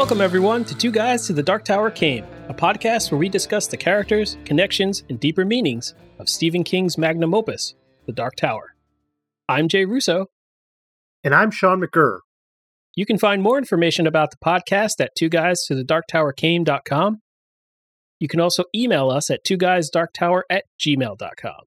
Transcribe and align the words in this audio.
Welcome, 0.00 0.22
everyone, 0.22 0.64
to 0.64 0.74
Two 0.74 0.90
Guys 0.90 1.26
to 1.26 1.34
the 1.34 1.42
Dark 1.42 1.62
Tower 1.62 1.90
Came, 1.90 2.24
a 2.48 2.54
podcast 2.54 3.12
where 3.12 3.18
we 3.18 3.28
discuss 3.28 3.66
the 3.66 3.76
characters, 3.76 4.38
connections, 4.46 5.04
and 5.10 5.20
deeper 5.20 5.44
meanings 5.44 5.92
of 6.18 6.26
Stephen 6.26 6.64
King's 6.64 6.96
magnum 6.96 7.34
opus, 7.34 7.74
The 8.06 8.12
Dark 8.12 8.34
Tower. 8.36 8.74
I'm 9.46 9.68
Jay 9.68 9.84
Russo. 9.84 10.28
And 11.22 11.34
I'm 11.34 11.50
Sean 11.50 11.82
McGurr. 11.82 12.20
You 12.96 13.04
can 13.04 13.18
find 13.18 13.42
more 13.42 13.58
information 13.58 14.06
about 14.06 14.30
the 14.30 14.38
podcast 14.38 15.02
at 15.02 15.14
two 15.14 15.28
guys 15.28 15.66
to 15.66 15.74
the 15.74 15.84
dark 15.84 16.06
tower 16.08 16.32
came.com. 16.32 17.20
You 18.18 18.26
can 18.26 18.40
also 18.40 18.64
email 18.74 19.10
us 19.10 19.28
at 19.28 19.44
two 19.44 19.58
guys 19.58 19.90
dark 19.90 20.14
tower 20.14 20.46
at 20.48 20.64
gmail.com. 20.80 21.60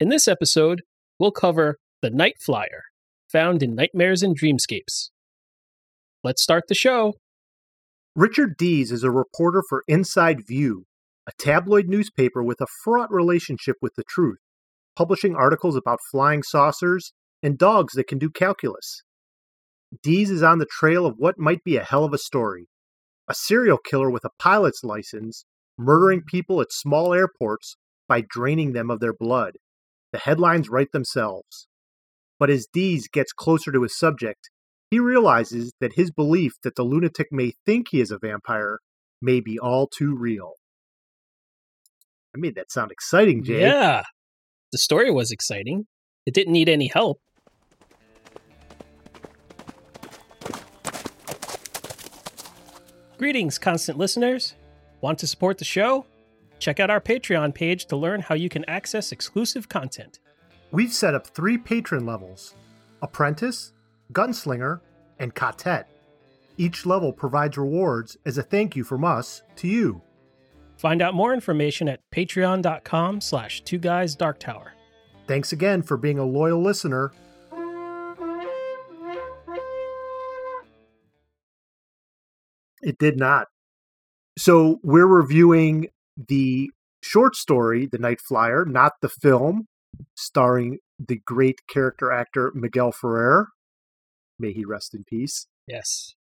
In 0.00 0.08
this 0.08 0.26
episode, 0.26 0.84
we'll 1.18 1.32
cover 1.32 1.78
The 2.00 2.08
Night 2.08 2.36
Flyer, 2.40 2.84
found 3.30 3.62
in 3.62 3.74
Nightmares 3.74 4.22
and 4.22 4.36
Dreamscapes. 4.36 5.10
Let's 6.24 6.42
start 6.42 6.64
the 6.68 6.74
show. 6.74 7.12
Richard 8.14 8.58
Dees 8.58 8.92
is 8.92 9.04
a 9.04 9.10
reporter 9.10 9.62
for 9.66 9.84
Inside 9.88 10.46
View, 10.46 10.84
a 11.26 11.32
tabloid 11.38 11.88
newspaper 11.88 12.42
with 12.42 12.60
a 12.60 12.66
fraught 12.84 13.10
relationship 13.10 13.76
with 13.80 13.94
the 13.96 14.04
truth, 14.06 14.36
publishing 14.94 15.34
articles 15.34 15.76
about 15.76 15.98
flying 16.10 16.42
saucers 16.42 17.14
and 17.42 17.56
dogs 17.56 17.94
that 17.94 18.08
can 18.08 18.18
do 18.18 18.28
calculus. 18.28 19.02
Dees 20.02 20.30
is 20.30 20.42
on 20.42 20.58
the 20.58 20.66
trail 20.78 21.06
of 21.06 21.14
what 21.16 21.38
might 21.38 21.64
be 21.64 21.76
a 21.76 21.84
hell 21.84 22.04
of 22.04 22.12
a 22.12 22.18
story 22.18 22.68
a 23.28 23.34
serial 23.34 23.78
killer 23.78 24.10
with 24.10 24.24
a 24.24 24.30
pilot's 24.38 24.82
license 24.82 25.46
murdering 25.78 26.22
people 26.26 26.60
at 26.60 26.72
small 26.72 27.14
airports 27.14 27.76
by 28.08 28.22
draining 28.28 28.72
them 28.72 28.90
of 28.90 29.00
their 29.00 29.14
blood. 29.14 29.54
The 30.12 30.18
headlines 30.18 30.68
write 30.68 30.92
themselves. 30.92 31.66
But 32.38 32.50
as 32.50 32.66
Dees 32.70 33.08
gets 33.08 33.32
closer 33.32 33.72
to 33.72 33.84
his 33.84 33.96
subject, 33.96 34.50
he 34.92 35.00
realizes 35.00 35.72
that 35.80 35.94
his 35.94 36.10
belief 36.10 36.52
that 36.62 36.74
the 36.76 36.82
lunatic 36.82 37.28
may 37.32 37.54
think 37.64 37.86
he 37.90 38.02
is 38.02 38.10
a 38.10 38.18
vampire 38.18 38.78
may 39.22 39.40
be 39.40 39.58
all 39.58 39.86
too 39.86 40.14
real. 40.14 40.52
I 42.36 42.38
made 42.38 42.56
that 42.56 42.70
sound 42.70 42.92
exciting, 42.92 43.42
Jay. 43.42 43.62
Yeah. 43.62 44.02
The 44.70 44.76
story 44.76 45.10
was 45.10 45.30
exciting. 45.30 45.86
It 46.26 46.34
didn't 46.34 46.52
need 46.52 46.68
any 46.68 46.88
help. 46.88 47.20
Greetings, 53.16 53.58
constant 53.58 53.96
listeners. 53.96 54.56
Want 55.00 55.18
to 55.20 55.26
support 55.26 55.56
the 55.56 55.64
show? 55.64 56.04
Check 56.58 56.80
out 56.80 56.90
our 56.90 57.00
Patreon 57.00 57.54
page 57.54 57.86
to 57.86 57.96
learn 57.96 58.20
how 58.20 58.34
you 58.34 58.50
can 58.50 58.66
access 58.68 59.10
exclusive 59.10 59.70
content. 59.70 60.18
We've 60.70 60.92
set 60.92 61.14
up 61.14 61.26
three 61.28 61.56
patron 61.56 62.04
levels 62.04 62.54
Apprentice, 63.00 63.72
Gunslinger, 64.12 64.80
and 65.18 65.34
Quartet. 65.34 65.88
Each 66.56 66.84
level 66.84 67.12
provides 67.12 67.56
rewards 67.56 68.16
as 68.26 68.38
a 68.38 68.42
thank 68.42 68.76
you 68.76 68.84
from 68.84 69.04
us 69.04 69.42
to 69.56 69.68
you. 69.68 70.02
Find 70.76 71.00
out 71.00 71.14
more 71.14 71.32
information 71.32 71.88
at 71.88 72.00
patreon.com 72.10 73.20
slash 73.20 73.62
two 73.62 73.78
guys 73.78 74.14
dark 74.16 74.38
tower. 74.38 74.72
Thanks 75.26 75.52
again 75.52 75.82
for 75.82 75.96
being 75.96 76.18
a 76.18 76.24
loyal 76.24 76.60
listener. 76.60 77.12
It 82.82 82.98
did 82.98 83.16
not. 83.16 83.46
So 84.36 84.80
we're 84.82 85.06
reviewing 85.06 85.88
the 86.16 86.70
short 87.00 87.36
story, 87.36 87.86
The 87.86 87.98
Night 87.98 88.20
Flyer, 88.20 88.64
not 88.64 88.94
the 89.00 89.08
film, 89.08 89.68
starring 90.16 90.78
the 90.98 91.20
great 91.24 91.60
character 91.68 92.10
actor 92.10 92.50
Miguel 92.54 92.92
Ferrer. 92.92 93.48
May 94.42 94.52
he 94.52 94.64
rest 94.66 94.94
in 94.94 95.04
peace. 95.04 95.46
Yes. 95.66 96.14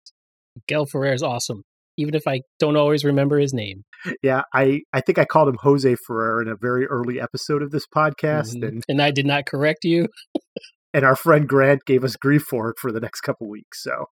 Miguel 0.56 0.86
Ferrer 0.86 1.14
is 1.14 1.24
awesome, 1.24 1.64
even 1.98 2.14
if 2.14 2.28
I 2.28 2.42
don't 2.60 2.76
always 2.76 3.04
remember 3.06 3.40
his 3.40 3.54
name. 3.54 3.84
Yeah, 4.22 4.42
I, 4.54 4.82
I 4.94 5.00
think 5.02 5.18
I 5.18 5.26
called 5.26 5.48
him 5.48 5.58
Jose 5.62 5.96
Ferrer 6.06 6.42
in 6.42 6.48
a 6.50 6.56
very 6.60 6.86
early 6.86 7.20
episode 7.20 7.64
of 7.64 7.72
this 7.72 7.86
podcast, 7.88 8.56
Mhm. 8.56 8.68
and 8.68 8.84
And 8.90 9.02
I 9.02 9.12
did 9.12 9.26
not 9.26 9.46
correct 9.46 9.84
you. 9.86 10.08
and 10.94 11.06
our 11.06 11.16
friend 11.16 11.48
Grant 11.48 11.86
gave 11.86 12.04
us 12.04 12.16
grief 12.18 12.44
for 12.44 12.70
it 12.70 12.76
for 12.80 12.92
the 12.92 13.00
next 13.00 13.22
couple 13.22 13.48
weeks. 13.50 13.82
So, 13.84 14.06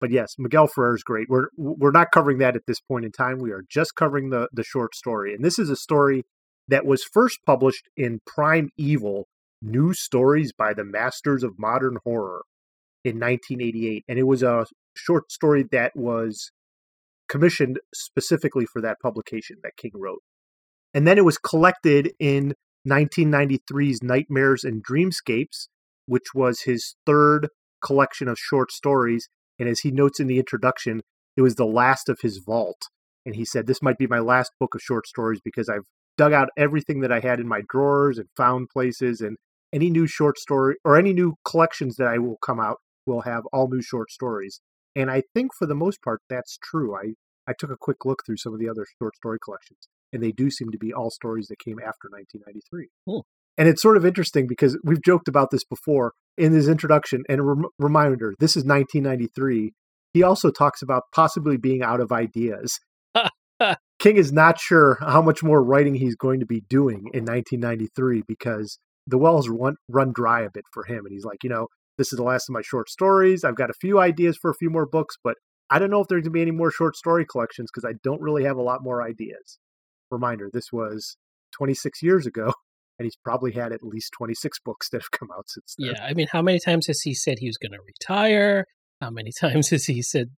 but 0.00 0.10
yes, 0.10 0.34
Miguel 0.38 0.66
Ferrer 0.66 0.94
is 0.94 1.02
great. 1.02 1.28
We're 1.28 1.48
we're 1.56 1.90
not 1.90 2.10
covering 2.12 2.38
that 2.38 2.56
at 2.56 2.62
this 2.66 2.80
point 2.80 3.04
in 3.04 3.12
time. 3.12 3.38
We 3.38 3.52
are 3.52 3.62
just 3.70 3.94
covering 3.96 4.30
the 4.30 4.48
the 4.52 4.64
short 4.64 4.94
story, 4.94 5.34
and 5.34 5.44
this 5.44 5.58
is 5.58 5.68
a 5.68 5.76
story 5.76 6.24
that 6.68 6.86
was 6.86 7.04
first 7.04 7.38
published 7.44 7.88
in 7.96 8.20
Prime 8.26 8.68
Evil: 8.78 9.26
New 9.60 9.92
Stories 9.94 10.52
by 10.56 10.72
the 10.74 10.84
Masters 10.84 11.42
of 11.42 11.52
Modern 11.58 11.98
Horror 12.04 12.42
in 13.04 13.16
1988, 13.18 14.04
and 14.08 14.18
it 14.18 14.26
was 14.26 14.42
a 14.42 14.66
short 14.94 15.32
story 15.32 15.64
that 15.72 15.92
was 15.94 16.50
commissioned 17.28 17.80
specifically 17.94 18.66
for 18.66 18.80
that 18.82 19.00
publication 19.00 19.56
that 19.62 19.76
King 19.76 19.92
wrote. 19.94 20.22
And 20.94 21.06
then 21.06 21.18
it 21.18 21.24
was 21.24 21.38
collected 21.38 22.12
in 22.18 22.54
1993's 22.86 24.02
Nightmares 24.02 24.64
and 24.64 24.84
Dreamscapes, 24.84 25.68
which 26.06 26.34
was 26.34 26.62
his 26.62 26.96
third 27.06 27.48
collection 27.84 28.28
of 28.28 28.38
short 28.38 28.70
stories. 28.70 29.28
And 29.58 29.68
as 29.68 29.80
he 29.80 29.90
notes 29.90 30.20
in 30.20 30.26
the 30.26 30.38
introduction, 30.38 31.00
it 31.36 31.42
was 31.42 31.54
the 31.54 31.66
last 31.66 32.08
of 32.08 32.18
his 32.20 32.38
vault. 32.44 32.82
And 33.24 33.36
he 33.36 33.44
said, 33.44 33.66
This 33.66 33.82
might 33.82 33.98
be 33.98 34.06
my 34.06 34.18
last 34.18 34.52
book 34.60 34.74
of 34.74 34.80
short 34.82 35.06
stories 35.06 35.40
because 35.42 35.68
I've 35.68 35.86
dug 36.18 36.32
out 36.32 36.50
everything 36.58 37.00
that 37.00 37.12
I 37.12 37.20
had 37.20 37.40
in 37.40 37.48
my 37.48 37.62
drawers 37.68 38.18
and 38.18 38.28
found 38.36 38.68
places. 38.68 39.20
And 39.20 39.36
any 39.72 39.88
new 39.88 40.06
short 40.06 40.38
story 40.38 40.76
or 40.84 40.96
any 40.96 41.12
new 41.12 41.34
collections 41.44 41.96
that 41.96 42.08
I 42.08 42.18
will 42.18 42.36
come 42.44 42.60
out 42.60 42.78
will 43.06 43.22
have 43.22 43.44
all 43.52 43.68
new 43.68 43.82
short 43.82 44.10
stories. 44.10 44.60
And 44.94 45.10
I 45.10 45.22
think 45.34 45.52
for 45.58 45.66
the 45.66 45.74
most 45.74 46.02
part, 46.02 46.20
that's 46.28 46.58
true. 46.62 46.94
I, 46.94 47.14
I 47.48 47.54
took 47.58 47.70
a 47.70 47.76
quick 47.78 48.04
look 48.04 48.24
through 48.24 48.36
some 48.36 48.52
of 48.52 48.60
the 48.60 48.68
other 48.68 48.86
short 48.98 49.16
story 49.16 49.38
collections, 49.42 49.88
and 50.12 50.22
they 50.22 50.32
do 50.32 50.50
seem 50.50 50.70
to 50.70 50.78
be 50.78 50.92
all 50.92 51.10
stories 51.10 51.48
that 51.48 51.58
came 51.58 51.78
after 51.78 52.08
1993. 52.10 52.88
Hmm. 53.06 53.20
And 53.58 53.68
it's 53.68 53.82
sort 53.82 53.96
of 53.96 54.06
interesting 54.06 54.46
because 54.46 54.78
we've 54.82 55.02
joked 55.02 55.28
about 55.28 55.50
this 55.50 55.64
before 55.64 56.12
in 56.38 56.52
his 56.52 56.68
introduction. 56.68 57.22
And 57.28 57.46
rem- 57.46 57.70
reminder 57.78 58.34
this 58.38 58.56
is 58.56 58.64
1993. 58.64 59.72
He 60.14 60.22
also 60.22 60.50
talks 60.50 60.82
about 60.82 61.04
possibly 61.14 61.56
being 61.56 61.82
out 61.82 62.00
of 62.00 62.12
ideas. 62.12 62.78
King 63.98 64.16
is 64.16 64.32
not 64.32 64.58
sure 64.58 64.98
how 65.00 65.22
much 65.22 65.42
more 65.42 65.62
writing 65.62 65.94
he's 65.94 66.16
going 66.16 66.40
to 66.40 66.46
be 66.46 66.62
doing 66.68 67.10
in 67.12 67.24
1993 67.24 68.22
because 68.26 68.78
the 69.06 69.18
wells 69.18 69.48
run, 69.48 69.76
run 69.88 70.12
dry 70.12 70.42
a 70.42 70.50
bit 70.50 70.64
for 70.72 70.84
him. 70.84 71.04
And 71.04 71.12
he's 71.12 71.24
like, 71.24 71.44
you 71.44 71.50
know, 71.50 71.68
this 71.98 72.12
is 72.12 72.16
the 72.16 72.22
last 72.22 72.48
of 72.48 72.54
my 72.54 72.62
short 72.62 72.88
stories. 72.88 73.44
I've 73.44 73.56
got 73.56 73.70
a 73.70 73.74
few 73.80 73.98
ideas 74.00 74.36
for 74.40 74.50
a 74.50 74.54
few 74.54 74.70
more 74.70 74.86
books, 74.86 75.16
but 75.22 75.36
I 75.70 75.78
don't 75.78 75.90
know 75.90 76.00
if 76.00 76.08
there's 76.08 76.22
going 76.22 76.24
to 76.24 76.30
be 76.30 76.42
any 76.42 76.50
more 76.50 76.70
short 76.70 76.96
story 76.96 77.24
collections 77.24 77.70
because 77.72 77.88
I 77.88 77.94
don't 78.02 78.20
really 78.20 78.44
have 78.44 78.56
a 78.56 78.62
lot 78.62 78.82
more 78.82 79.02
ideas. 79.02 79.58
Reminder 80.10 80.50
this 80.52 80.72
was 80.72 81.16
26 81.52 82.02
years 82.02 82.26
ago, 82.26 82.52
and 82.98 83.06
he's 83.06 83.16
probably 83.16 83.52
had 83.52 83.72
at 83.72 83.82
least 83.82 84.12
26 84.16 84.58
books 84.64 84.90
that 84.90 85.02
have 85.02 85.10
come 85.10 85.28
out 85.36 85.48
since 85.48 85.74
then. 85.78 85.94
Yeah, 85.94 86.04
I 86.04 86.14
mean, 86.14 86.26
how 86.30 86.42
many 86.42 86.60
times 86.60 86.86
has 86.86 87.00
he 87.00 87.14
said 87.14 87.38
he 87.38 87.48
was 87.48 87.58
going 87.58 87.72
to 87.72 87.78
retire? 87.86 88.66
How 89.00 89.10
many 89.10 89.30
times 89.40 89.70
has 89.70 89.86
he 89.86 90.02
said, 90.02 90.28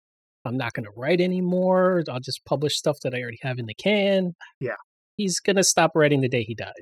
I'm 0.45 0.57
not 0.57 0.75
going 0.75 0.85
to 0.85 0.93
write 0.97 1.21
anymore? 1.21 2.03
I'll 2.09 2.21
just 2.21 2.45
publish 2.45 2.77
stuff 2.77 2.99
that 3.03 3.15
I 3.15 3.21
already 3.21 3.39
have 3.43 3.59
in 3.59 3.67
the 3.67 3.75
can? 3.75 4.35
Yeah. 4.61 4.77
He's 5.17 5.41
going 5.41 5.57
to 5.57 5.65
stop 5.65 5.93
writing 5.95 6.21
the 6.21 6.29
day 6.29 6.43
he 6.43 6.55
dies. 6.55 6.73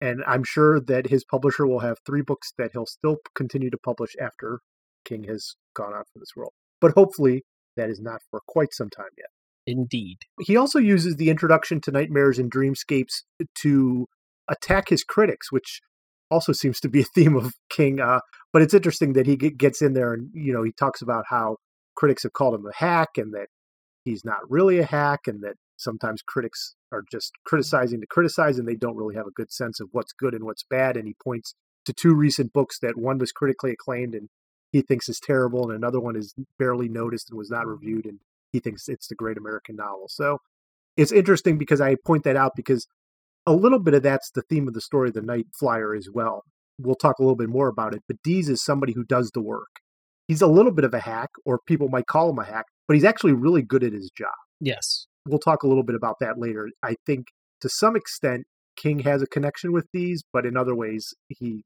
And 0.00 0.22
I'm 0.26 0.44
sure 0.44 0.80
that 0.80 1.08
his 1.08 1.24
publisher 1.24 1.66
will 1.66 1.80
have 1.80 1.98
three 2.06 2.22
books 2.22 2.52
that 2.56 2.70
he'll 2.72 2.86
still 2.86 3.18
continue 3.34 3.70
to 3.70 3.78
publish 3.78 4.12
after 4.20 4.60
King 5.04 5.24
has 5.24 5.54
gone 5.74 5.92
on 5.92 6.04
from 6.12 6.20
this 6.20 6.34
world. 6.34 6.52
But 6.80 6.92
hopefully, 6.92 7.44
that 7.76 7.90
is 7.90 8.00
not 8.00 8.20
for 8.30 8.40
quite 8.48 8.72
some 8.72 8.90
time 8.90 9.10
yet. 9.18 9.28
Indeed. 9.66 10.18
He 10.40 10.56
also 10.56 10.78
uses 10.78 11.16
the 11.16 11.30
introduction 11.30 11.80
to 11.82 11.90
Nightmares 11.90 12.38
and 12.38 12.50
Dreamscapes 12.50 13.22
to 13.56 14.06
attack 14.48 14.88
his 14.88 15.04
critics, 15.04 15.52
which 15.52 15.80
also 16.30 16.52
seems 16.52 16.80
to 16.80 16.88
be 16.88 17.00
a 17.00 17.04
theme 17.04 17.36
of 17.36 17.52
King. 17.68 18.00
Uh, 18.00 18.20
but 18.52 18.62
it's 18.62 18.74
interesting 18.74 19.12
that 19.14 19.26
he 19.26 19.36
gets 19.36 19.82
in 19.82 19.92
there 19.92 20.12
and 20.12 20.30
you 20.32 20.52
know 20.52 20.62
he 20.62 20.72
talks 20.72 21.02
about 21.02 21.24
how 21.28 21.56
critics 21.96 22.22
have 22.22 22.32
called 22.32 22.54
him 22.54 22.66
a 22.66 22.74
hack 22.74 23.10
and 23.16 23.34
that 23.34 23.48
he's 24.04 24.24
not 24.24 24.38
really 24.48 24.78
a 24.78 24.86
hack 24.86 25.20
and 25.26 25.42
that 25.42 25.54
sometimes 25.76 26.22
critics 26.22 26.74
are 26.92 27.04
just 27.10 27.32
criticizing 27.44 28.00
to 28.00 28.06
criticize 28.06 28.58
and 28.58 28.66
they 28.66 28.76
don't 28.76 28.96
really 28.96 29.14
have 29.14 29.26
a 29.26 29.32
good 29.32 29.52
sense 29.52 29.80
of 29.80 29.88
what's 29.92 30.12
good 30.12 30.34
and 30.34 30.44
what's 30.44 30.64
bad. 30.64 30.96
And 30.96 31.06
he 31.06 31.14
points 31.22 31.54
to 31.84 31.92
two 31.92 32.14
recent 32.14 32.52
books 32.52 32.78
that 32.80 32.98
one 32.98 33.18
was 33.18 33.32
critically 33.32 33.72
acclaimed 33.72 34.14
and 34.14 34.28
he 34.72 34.82
thinks 34.82 35.08
is 35.08 35.20
terrible, 35.20 35.64
and 35.64 35.72
another 35.72 36.00
one 36.00 36.16
is 36.16 36.34
barely 36.58 36.88
noticed 36.88 37.30
and 37.30 37.38
was 37.38 37.50
not 37.50 37.66
reviewed, 37.66 38.06
and 38.06 38.20
he 38.52 38.60
thinks 38.60 38.88
it's 38.88 39.08
the 39.08 39.14
great 39.14 39.36
American 39.36 39.76
novel. 39.76 40.06
So 40.08 40.38
it's 40.96 41.12
interesting 41.12 41.58
because 41.58 41.80
I 41.80 41.96
point 42.04 42.24
that 42.24 42.36
out 42.36 42.52
because 42.54 42.86
a 43.46 43.52
little 43.52 43.78
bit 43.78 43.94
of 43.94 44.02
that's 44.02 44.30
the 44.30 44.42
theme 44.42 44.68
of 44.68 44.74
the 44.74 44.80
story, 44.80 45.08
of 45.08 45.14
The 45.14 45.22
Night 45.22 45.46
Flyer, 45.58 45.94
as 45.94 46.08
well. 46.12 46.44
We'll 46.78 46.94
talk 46.94 47.18
a 47.18 47.22
little 47.22 47.36
bit 47.36 47.48
more 47.48 47.68
about 47.68 47.94
it, 47.94 48.02
but 48.06 48.22
Dees 48.22 48.48
is 48.48 48.62
somebody 48.62 48.92
who 48.92 49.04
does 49.04 49.30
the 49.32 49.42
work. 49.42 49.80
He's 50.28 50.42
a 50.42 50.46
little 50.46 50.72
bit 50.72 50.84
of 50.84 50.94
a 50.94 51.00
hack, 51.00 51.30
or 51.44 51.58
people 51.66 51.88
might 51.88 52.06
call 52.06 52.30
him 52.30 52.38
a 52.38 52.44
hack, 52.44 52.66
but 52.86 52.94
he's 52.94 53.04
actually 53.04 53.32
really 53.32 53.62
good 53.62 53.82
at 53.82 53.92
his 53.92 54.10
job. 54.16 54.30
Yes. 54.60 55.06
We'll 55.26 55.38
talk 55.38 55.62
a 55.62 55.68
little 55.68 55.82
bit 55.82 55.94
about 55.94 56.16
that 56.20 56.38
later. 56.38 56.70
I 56.82 56.96
think 57.06 57.26
to 57.60 57.68
some 57.68 57.96
extent, 57.96 58.44
King 58.76 59.00
has 59.00 59.22
a 59.22 59.26
connection 59.26 59.72
with 59.72 59.86
Dees, 59.92 60.22
but 60.32 60.46
in 60.46 60.56
other 60.56 60.74
ways, 60.74 61.14
he 61.28 61.64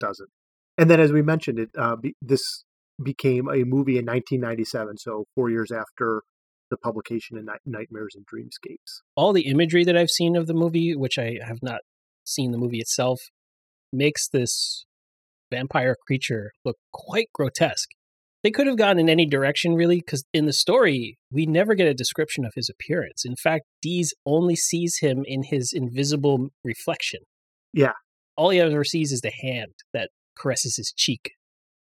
doesn't. 0.00 0.30
And 0.78 0.90
then, 0.90 1.00
as 1.00 1.12
we 1.12 1.22
mentioned, 1.22 1.58
it 1.58 1.70
uh, 1.78 1.96
be, 1.96 2.14
this 2.20 2.64
became 3.02 3.48
a 3.48 3.64
movie 3.64 3.98
in 3.98 4.06
1997, 4.06 4.98
so 4.98 5.24
four 5.34 5.50
years 5.50 5.70
after 5.70 6.22
the 6.70 6.76
publication 6.76 7.38
in 7.38 7.46
Nightmares 7.64 8.16
and 8.16 8.26
Dreamscapes. 8.26 9.02
All 9.14 9.32
the 9.32 9.46
imagery 9.46 9.84
that 9.84 9.96
I've 9.96 10.10
seen 10.10 10.36
of 10.36 10.46
the 10.46 10.54
movie, 10.54 10.94
which 10.96 11.18
I 11.18 11.38
have 11.46 11.62
not 11.62 11.80
seen 12.24 12.50
the 12.50 12.58
movie 12.58 12.78
itself, 12.78 13.20
makes 13.92 14.28
this 14.28 14.84
vampire 15.50 15.94
creature 16.06 16.52
look 16.64 16.76
quite 16.92 17.28
grotesque. 17.32 17.90
They 18.46 18.52
could 18.52 18.68
have 18.68 18.76
gone 18.76 19.00
in 19.00 19.08
any 19.08 19.26
direction, 19.26 19.74
really, 19.74 19.96
because 19.96 20.24
in 20.32 20.46
the 20.46 20.52
story, 20.52 21.18
we 21.32 21.46
never 21.46 21.74
get 21.74 21.88
a 21.88 21.94
description 21.94 22.44
of 22.44 22.52
his 22.54 22.68
appearance. 22.68 23.24
In 23.24 23.34
fact, 23.34 23.64
Dees 23.82 24.14
only 24.24 24.54
sees 24.54 24.98
him 25.00 25.24
in 25.26 25.42
his 25.42 25.72
invisible 25.72 26.50
reflection. 26.62 27.22
Yeah. 27.72 27.94
All 28.36 28.50
he 28.50 28.60
ever 28.60 28.84
sees 28.84 29.10
is 29.10 29.20
the 29.20 29.32
hand 29.32 29.72
that 29.92 30.10
caresses 30.38 30.76
his 30.76 30.92
cheek. 30.96 31.32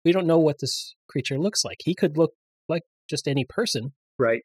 We 0.05 0.11
don't 0.11 0.27
know 0.27 0.41
what 0.41 0.57
this 0.59 0.97
creature 1.09 1.39
looks 1.39 1.65
like. 1.65 1.77
He 1.85 1.95
could 1.95 2.19
look 2.19 2.33
like 2.69 2.83
just 3.09 3.29
any 3.29 3.45
person. 3.49 3.93
Right. 4.19 4.43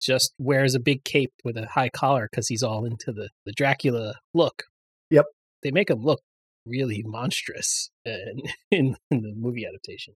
Just 0.00 0.34
wears 0.38 0.76
a 0.76 0.78
big 0.78 1.02
cape 1.02 1.32
with 1.42 1.56
a 1.56 1.66
high 1.66 1.88
collar 1.88 2.28
because 2.30 2.46
he's 2.46 2.62
all 2.62 2.84
into 2.84 3.10
the, 3.10 3.30
the 3.44 3.50
Dracula 3.50 4.14
look. 4.34 4.62
Yep. 5.10 5.24
They 5.64 5.72
make 5.72 5.90
him 5.90 6.04
look 6.04 6.20
really 6.64 7.02
monstrous 7.04 7.90
in, 8.04 8.42
uh, 8.44 8.50
in, 8.70 8.96
in 9.10 9.22
the 9.22 9.32
movie 9.36 9.66
adaptation. 9.66 10.14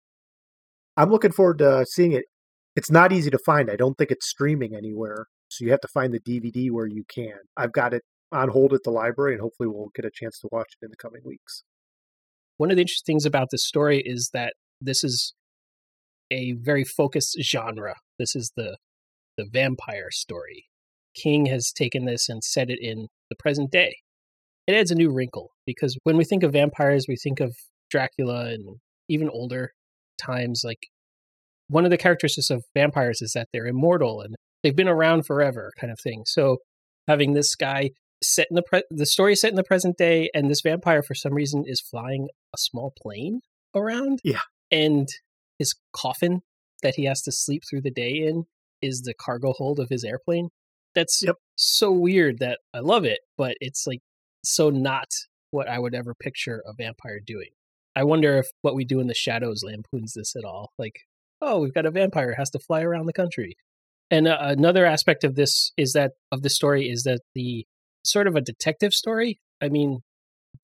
I'm 0.97 1.11
looking 1.11 1.33
forward 1.33 1.59
to 1.59 1.85
seeing 1.89 2.13
it. 2.13 2.25
It's 2.75 2.91
not 2.91 3.13
easy 3.13 3.31
to 3.31 3.39
find. 3.39 3.71
I 3.71 3.77
don't 3.77 3.97
think 3.97 4.11
it's 4.11 4.29
streaming 4.29 4.75
anywhere. 4.75 5.27
So 5.49 5.65
you 5.65 5.71
have 5.71 5.81
to 5.81 5.89
find 5.89 6.13
the 6.13 6.21
DVD 6.21 6.71
where 6.71 6.87
you 6.87 7.05
can. 7.09 7.39
I've 7.57 7.73
got 7.73 7.95
it 7.95 8.03
on 8.33 8.49
hold 8.49 8.73
at 8.73 8.83
the 8.83 8.91
library 8.91 9.33
and 9.33 9.41
hopefully 9.41 9.69
we'll 9.69 9.91
get 9.95 10.05
a 10.05 10.11
chance 10.13 10.39
to 10.41 10.49
watch 10.51 10.75
it 10.81 10.85
in 10.85 10.91
the 10.91 10.97
coming 10.97 11.23
weeks. 11.25 11.63
One 12.57 12.71
of 12.71 12.77
the 12.77 12.83
interesting 12.83 13.15
things 13.15 13.27
about 13.27 13.49
this 13.51 13.65
story 13.65 14.03
is 14.05 14.31
that 14.33 14.55
this 14.81 15.05
is 15.05 15.35
a 16.31 16.53
very 16.53 16.85
focused 16.85 17.39
genre. 17.43 17.95
This 18.19 18.35
is 18.35 18.53
the 18.57 18.79
the 19.37 19.47
vampire 19.51 20.11
story. 20.11 20.67
King 21.15 21.47
has 21.47 21.71
taken 21.71 22.07
this 22.07 22.29
and 22.29 22.43
set 22.43 22.71
it 22.71 22.79
in 22.81 23.09
the 23.29 23.37
present 23.37 23.71
day. 23.71 23.97
It 24.67 24.75
adds 24.75 24.91
a 24.91 24.95
new 24.95 25.13
wrinkle 25.13 25.51
because 25.67 25.97
when 26.05 26.17
we 26.17 26.25
think 26.25 26.43
of 26.43 26.53
vampires, 26.53 27.07
we 27.07 27.17
think 27.17 27.41
of 27.41 27.55
Dracula 27.91 28.47
and 28.47 28.79
even 29.09 29.29
older 29.29 29.73
times. 30.17 30.63
Like 30.65 30.89
one 31.69 31.85
of 31.85 31.91
the 31.91 31.99
characteristics 31.99 32.51
of 32.51 32.65
vampires 32.75 33.21
is 33.23 33.33
that 33.35 33.49
they're 33.53 33.67
immortal 33.67 34.21
and 34.21 34.35
they've 34.63 34.77
been 34.77 34.89
around 34.89 35.27
forever, 35.27 35.73
kind 35.79 35.93
of 35.93 35.99
thing. 36.01 36.23
So 36.27 36.59
having 37.09 37.33
this 37.33 37.55
guy 37.55 37.91
set 38.23 38.47
in 38.51 38.57
the 38.57 38.63
pre- 38.63 38.83
the 38.91 39.07
story 39.07 39.37
set 39.37 39.51
in 39.51 39.57
the 39.57 39.65
present 39.65 39.97
day, 39.97 40.31
and 40.35 40.51
this 40.51 40.63
vampire 40.63 41.03
for 41.03 41.15
some 41.15 41.35
reason 41.35 41.65
is 41.67 41.81
flying 41.81 42.29
a 42.55 42.59
small 42.59 42.93
plane 43.01 43.41
around. 43.75 44.21
Yeah, 44.25 44.41
and 44.71 45.09
his 45.59 45.75
coffin 45.95 46.41
that 46.83 46.95
he 46.97 47.05
has 47.05 47.23
to 47.23 47.33
sleep 47.33 47.63
through 47.69 47.83
the 47.83 47.91
day 47.91 48.13
in 48.13 48.45
is 48.83 49.03
the 49.03 49.15
cargo 49.15 49.53
hold 49.53 49.81
of 49.81 49.89
his 49.89 50.05
airplane. 50.05 50.49
That's 50.95 51.23
yep. 51.25 51.37
so 51.57 51.93
weird 51.93 52.39
that 52.41 52.59
I 52.75 52.81
love 52.81 53.05
it, 53.05 53.21
but 53.37 53.57
it's 53.61 53.87
like 53.87 54.01
so 54.45 54.71
not 54.71 55.09
what 55.51 55.69
I 55.69 55.79
would 55.79 55.95
ever 55.95 56.15
picture 56.15 56.63
a 56.67 56.73
vampire 56.77 57.21
doing. 57.25 57.51
I 57.97 58.05
wonder 58.05 58.37
if 58.37 58.47
what 58.61 58.75
we 58.75 58.85
do 58.85 59.01
in 59.01 59.07
the 59.07 59.15
shadows 59.15 59.63
lampoons 59.65 60.13
this 60.15 60.37
at 60.37 60.45
all. 60.45 60.71
Like, 60.79 61.01
oh, 61.41 61.61
we've 61.61 61.75
got 61.75 61.87
a 61.87 61.91
vampire 61.91 62.35
has 62.37 62.51
to 62.51 62.59
fly 62.59 62.83
around 62.83 63.07
the 63.07 63.13
country. 63.13 63.57
And 64.11 64.29
uh, 64.29 64.37
another 64.41 64.85
aspect 64.85 65.25
of 65.25 65.35
this 65.35 65.73
is 65.77 65.95
that 65.95 66.13
of 66.31 66.43
the 66.43 66.51
story 66.51 66.89
is 66.89 67.03
that 67.05 67.23
the 67.35 67.67
sort 68.05 68.27
of 68.27 68.37
a 68.37 68.41
detective 68.41 68.93
story. 68.93 69.41
I 69.61 69.71
mean, 69.71 70.01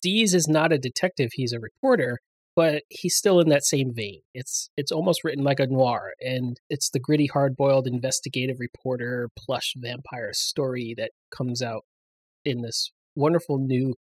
Dees 0.03 0.35
is 0.35 0.47
not 0.47 0.73
a 0.73 0.79
detective; 0.79 1.31
he's 1.33 1.53
a 1.53 1.59
reporter, 1.59 2.19
but 2.55 2.83
he's 2.89 3.17
still 3.17 3.41
in 3.41 3.49
that 3.49 3.65
same 3.65 3.93
vein. 3.95 4.21
It's 4.35 4.71
it's 4.77 4.93
almost 4.93 5.25
written 5.25 5.43
like 5.43 5.59
a 5.59 5.67
noir, 5.67 6.13
and 6.21 6.61
it's 6.69 6.91
the 6.91 7.01
gritty, 7.01 7.27
hard-boiled 7.27 7.87
investigative 7.87 8.59
reporter 8.61 9.31
plush 9.37 9.73
vampire 9.77 10.33
story 10.33 10.95
that 10.99 11.11
comes 11.31 11.63
out 11.63 11.85
in 12.45 12.63
this 12.63 12.93
wonderful 13.17 13.59
new 13.59 13.95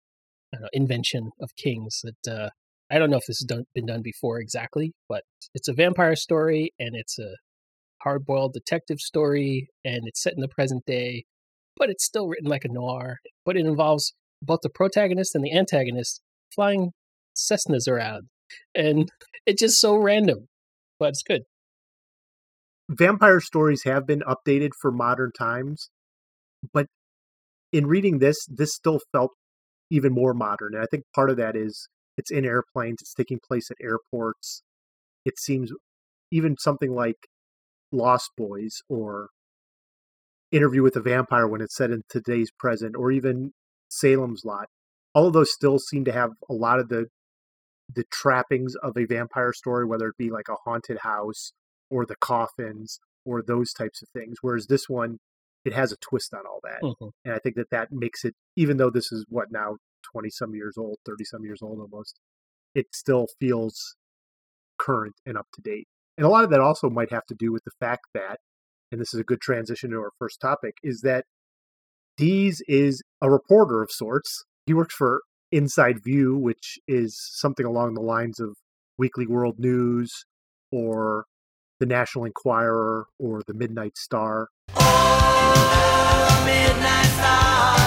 know, 0.52 0.68
invention 0.72 1.30
of 1.40 1.54
King's 1.56 2.02
that 2.02 2.32
uh, 2.32 2.50
I 2.90 2.98
don't 2.98 3.10
know 3.10 3.18
if 3.18 3.26
this 3.26 3.38
has 3.40 3.46
done, 3.46 3.64
been 3.74 3.86
done 3.86 4.02
before 4.02 4.38
exactly, 4.38 4.92
but 5.08 5.22
it's 5.54 5.68
a 5.68 5.74
vampire 5.74 6.16
story 6.16 6.72
and 6.78 6.90
it's 6.94 7.18
a 7.18 7.34
hard-boiled 8.02 8.52
detective 8.52 9.00
story, 9.00 9.68
and 9.84 10.02
it's 10.06 10.22
set 10.22 10.32
in 10.34 10.40
the 10.40 10.48
present 10.48 10.84
day, 10.86 11.24
but 11.76 11.90
it's 11.90 12.04
still 12.04 12.28
written 12.28 12.48
like 12.48 12.64
a 12.64 12.72
noir. 12.72 13.18
But 13.44 13.56
it 13.56 13.66
involves 13.66 14.14
both 14.40 14.60
the 14.62 14.70
protagonist 14.70 15.34
and 15.34 15.44
the 15.44 15.52
antagonist 15.52 16.20
flying 16.54 16.92
Cessnas 17.36 17.88
around 17.88 18.28
and 18.74 19.08
it's 19.46 19.60
just 19.60 19.80
so 19.80 19.96
random, 19.96 20.48
but 20.98 21.10
it's 21.10 21.22
good. 21.22 21.42
Vampire 22.90 23.40
stories 23.40 23.82
have 23.84 24.06
been 24.06 24.22
updated 24.22 24.70
for 24.80 24.90
modern 24.90 25.30
times, 25.38 25.90
but 26.72 26.86
in 27.72 27.86
reading 27.86 28.18
this, 28.18 28.46
this 28.48 28.74
still 28.74 28.98
felt 29.12 29.32
even 29.90 30.12
more 30.12 30.32
modern. 30.32 30.74
And 30.74 30.82
I 30.82 30.86
think 30.90 31.04
part 31.14 31.30
of 31.30 31.36
that 31.36 31.54
is 31.54 31.88
it's 32.18 32.30
in 32.30 32.44
airplanes, 32.44 32.98
it's 33.00 33.14
taking 33.14 33.38
place 33.38 33.70
at 33.70 33.76
airports. 33.80 34.62
It 35.24 35.38
seems 35.38 35.72
even 36.30 36.56
something 36.58 36.94
like 36.94 37.28
Lost 37.92 38.32
Boys 38.36 38.82
or 38.88 39.28
Interview 40.50 40.82
with 40.82 40.96
a 40.96 41.00
Vampire 41.00 41.46
when 41.46 41.60
it's 41.60 41.76
set 41.76 41.90
in 41.90 42.02
today's 42.08 42.50
present, 42.58 42.96
or 42.96 43.12
even 43.12 43.52
Salem's 43.88 44.42
Lot. 44.44 44.66
All 45.14 45.28
of 45.28 45.32
those 45.32 45.52
still 45.52 45.78
seem 45.78 46.04
to 46.06 46.12
have 46.12 46.30
a 46.50 46.54
lot 46.54 46.80
of 46.80 46.88
the 46.88 47.06
the 47.94 48.04
trappings 48.12 48.74
of 48.82 48.96
a 48.98 49.06
vampire 49.06 49.52
story, 49.52 49.86
whether 49.86 50.08
it 50.08 50.16
be 50.18 50.30
like 50.30 50.48
a 50.50 50.56
haunted 50.64 50.98
house 51.00 51.52
or 51.90 52.04
the 52.04 52.16
coffins 52.16 52.98
or 53.24 53.42
those 53.42 53.72
types 53.72 54.02
of 54.02 54.08
things. 54.10 54.36
Whereas 54.42 54.66
this 54.66 54.90
one, 54.90 55.18
it 55.64 55.72
has 55.72 55.90
a 55.90 55.96
twist 55.96 56.34
on 56.34 56.40
all 56.46 56.60
that, 56.64 56.82
mm-hmm. 56.82 57.08
and 57.24 57.34
I 57.34 57.38
think 57.38 57.56
that 57.56 57.70
that 57.70 57.88
makes 57.90 58.24
it, 58.24 58.34
even 58.56 58.76
though 58.76 58.90
this 58.90 59.12
is 59.12 59.24
what 59.28 59.48
now 59.50 59.76
twenty 60.12 60.30
some 60.30 60.54
years 60.54 60.76
old, 60.78 60.96
thirty 61.04 61.24
some 61.24 61.44
years 61.44 61.60
old 61.62 61.80
almost, 61.80 62.18
it 62.74 62.86
still 62.92 63.26
feels 63.40 63.96
current 64.78 65.14
and 65.26 65.36
up 65.36 65.46
to 65.54 65.60
date. 65.60 65.88
And 66.16 66.26
a 66.26 66.30
lot 66.30 66.44
of 66.44 66.50
that 66.50 66.60
also 66.60 66.90
might 66.90 67.10
have 67.12 67.26
to 67.26 67.34
do 67.34 67.52
with 67.52 67.64
the 67.64 67.72
fact 67.78 68.06
that, 68.14 68.38
and 68.90 69.00
this 69.00 69.14
is 69.14 69.20
a 69.20 69.24
good 69.24 69.40
transition 69.40 69.90
to 69.90 69.96
our 69.96 70.10
first 70.18 70.40
topic, 70.40 70.74
is 70.82 71.00
that 71.02 71.24
Dees 72.16 72.62
is 72.66 73.02
a 73.20 73.30
reporter 73.30 73.82
of 73.82 73.90
sorts. 73.92 74.44
He 74.66 74.74
works 74.74 74.94
for 74.94 75.22
Inside 75.52 76.02
View, 76.04 76.36
which 76.36 76.78
is 76.88 77.16
something 77.34 77.64
along 77.64 77.94
the 77.94 78.00
lines 78.00 78.40
of 78.40 78.56
Weekly 78.98 79.26
World 79.26 79.58
News 79.58 80.24
or 80.72 81.26
the 81.80 81.86
National 81.86 82.24
Enquirer 82.24 83.06
or 83.18 83.42
the 83.46 83.54
Midnight 83.54 83.96
Star. 83.96 84.48
Oh, 84.74 86.42
Midnight 86.44 87.06
Star. 87.06 87.77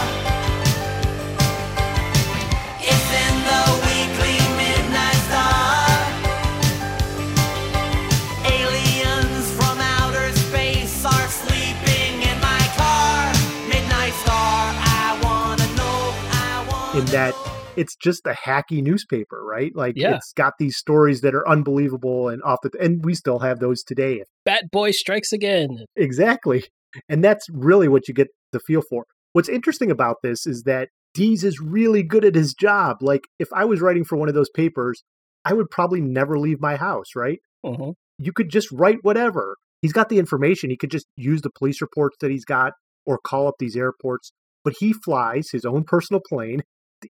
In 17.01 17.08
that 17.08 17.36
it's 17.75 17.96
just 17.96 18.27
a 18.27 18.36
hacky 18.46 18.84
newspaper, 18.84 19.43
right? 19.43 19.72
Like 19.75 19.96
yeah. 19.96 20.15
it's 20.15 20.34
got 20.34 20.53
these 20.60 20.77
stories 20.77 21.22
that 21.22 21.34
are 21.34 21.48
unbelievable 21.48 22.29
and 22.29 22.41
off 22.43 22.60
the 22.62 22.72
and 22.79 23.03
we 23.03 23.15
still 23.15 23.39
have 23.39 23.60
those 23.60 23.81
today. 23.81 24.24
Bat 24.46 24.65
Boy 24.72 24.91
strikes 24.91 25.31
again. 25.31 25.86
Exactly. 25.96 26.63
And 27.08 27.24
that's 27.24 27.46
really 27.50 27.88
what 27.88 28.10
you 28.10 28.13
get 28.13 28.27
the 28.51 28.60
feel 28.60 28.81
for. 28.81 29.05
What's 29.31 29.48
interesting 29.48 29.89
about 29.89 30.17
this 30.24 30.46
is 30.46 30.63
that 30.63 30.89
Dees 31.13 31.41
is 31.41 31.62
really 31.62 32.03
good 32.03 32.25
at 32.25 32.36
his 32.36 32.53
job. 32.53 32.98
Like 33.00 33.22
if 33.39 33.48
I 33.53 33.63
was 33.63 33.79
writing 33.79 34.03
for 34.03 34.17
one 34.17 34.27
of 34.27 34.36
those 34.36 34.50
papers, 34.50 35.01
I 35.46 35.53
would 35.53 35.70
probably 35.70 36.01
never 36.01 36.38
leave 36.38 36.60
my 36.60 36.75
house, 36.75 37.15
right? 37.15 37.39
Uh-huh. 37.63 37.93
You 38.17 38.34
could 38.34 38.50
just 38.50 38.70
write 38.74 38.98
whatever. 39.03 39.55
He's 39.81 39.93
got 39.93 40.10
the 40.10 40.20
information. 40.20 40.70
He 40.70 40.75
could 40.75 40.91
just 40.91 41.08
use 41.15 41.41
the 41.43 41.50
police 41.58 41.79
reports 41.79 42.17
that 42.20 42.29
he's 42.29 42.43
got 42.43 42.74
or 43.05 43.17
call 43.25 43.48
up 43.48 43.55
these 43.58 43.77
airports. 43.77 44.34
But 44.65 44.74
he 44.79 44.91
flies 44.91 45.48
his 45.53 45.63
own 45.63 45.86
personal 45.86 46.22
plane 46.27 46.63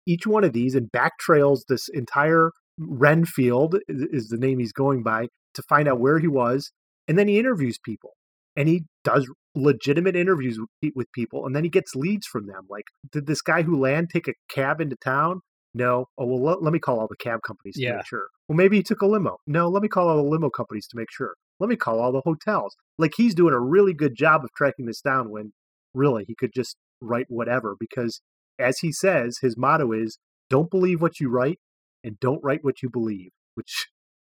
each 0.05 0.27
one 0.27 0.43
of 0.43 0.53
these 0.53 0.75
and 0.75 0.89
backtrails 0.91 1.61
this 1.67 1.89
entire 1.89 2.51
Renfield 2.77 3.77
is 3.87 4.29
the 4.29 4.37
name 4.37 4.59
he's 4.59 4.73
going 4.73 5.03
by 5.03 5.27
to 5.53 5.63
find 5.63 5.87
out 5.87 5.99
where 5.99 6.19
he 6.19 6.27
was, 6.27 6.71
and 7.07 7.17
then 7.17 7.27
he 7.27 7.37
interviews 7.37 7.77
people 7.83 8.11
and 8.55 8.67
he 8.67 8.83
does 9.03 9.29
legitimate 9.55 10.15
interviews 10.15 10.59
with 10.95 11.11
people, 11.13 11.45
and 11.45 11.55
then 11.55 11.63
he 11.63 11.69
gets 11.69 11.95
leads 11.95 12.27
from 12.27 12.47
them. 12.47 12.67
Like, 12.69 12.85
did 13.11 13.27
this 13.27 13.41
guy 13.41 13.61
who 13.61 13.79
land 13.79 14.09
take 14.09 14.27
a 14.27 14.33
cab 14.49 14.81
into 14.81 14.95
town? 15.03 15.41
No. 15.73 16.05
Oh 16.17 16.25
well, 16.25 16.43
let, 16.43 16.61
let 16.61 16.73
me 16.73 16.79
call 16.79 16.99
all 16.99 17.07
the 17.07 17.15
cab 17.15 17.39
companies 17.45 17.75
to 17.75 17.81
yeah. 17.81 17.95
make 17.95 18.05
sure. 18.05 18.27
Well, 18.49 18.57
maybe 18.57 18.77
he 18.77 18.83
took 18.83 19.01
a 19.01 19.05
limo. 19.05 19.37
No, 19.47 19.69
let 19.69 19.81
me 19.81 19.87
call 19.87 20.09
all 20.09 20.17
the 20.17 20.29
limo 20.29 20.49
companies 20.49 20.87
to 20.87 20.97
make 20.97 21.07
sure. 21.09 21.33
Let 21.59 21.69
me 21.69 21.75
call 21.75 21.99
all 21.99 22.11
the 22.11 22.21
hotels. 22.25 22.75
Like 22.97 23.13
he's 23.15 23.35
doing 23.35 23.53
a 23.53 23.59
really 23.59 23.93
good 23.93 24.15
job 24.15 24.43
of 24.43 24.49
tracking 24.57 24.85
this 24.85 25.01
down 25.01 25.29
when 25.29 25.53
really 25.93 26.25
he 26.27 26.35
could 26.35 26.51
just 26.53 26.75
write 27.01 27.27
whatever 27.29 27.75
because 27.79 28.21
as 28.59 28.79
he 28.79 28.91
says, 28.91 29.39
his 29.41 29.57
motto 29.57 29.91
is 29.91 30.17
don't 30.49 30.69
believe 30.69 31.01
what 31.01 31.19
you 31.19 31.29
write 31.29 31.59
and 32.03 32.19
don't 32.19 32.43
write 32.43 32.63
what 32.63 32.81
you 32.81 32.89
believe, 32.89 33.31
which 33.55 33.87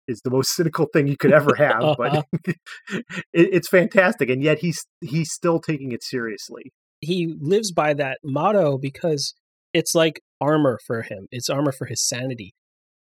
is 0.09 0.21
the 0.23 0.31
most 0.31 0.55
cynical 0.55 0.87
thing 0.93 1.07
you 1.07 1.17
could 1.17 1.33
ever 1.33 1.55
have, 1.57 1.83
uh-huh. 1.83 1.95
but 1.99 2.27
it, 2.89 3.05
it's 3.33 3.69
fantastic, 3.69 4.29
and 4.29 4.43
yet 4.43 4.59
he's 4.59 4.87
he's 5.01 5.33
still 5.33 5.61
taking 5.61 5.93
it 5.93 6.03
seriously. 6.03 6.73
He 7.01 7.35
lives 7.41 7.73
by 7.73 7.95
that 7.95 8.19
motto 8.23 8.77
because 8.77 9.35
it's 9.73 9.95
like 9.95 10.21
armor 10.41 10.79
for 10.87 11.03
him. 11.03 11.27
It's 11.31 11.49
armor 11.49 11.73
for 11.73 11.87
his 11.87 12.07
sanity. 12.07 12.55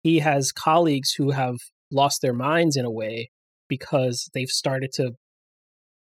He 0.03 0.21
has 0.21 0.53
colleagues 0.53 1.13
who 1.13 1.31
have 1.31 1.57
lost 1.91 2.23
their 2.23 2.33
minds 2.33 2.77
in 2.77 2.85
a 2.85 2.91
way 2.91 3.31
because 3.69 4.31
they've 4.35 4.49
started 4.49 4.91
to 4.95 5.13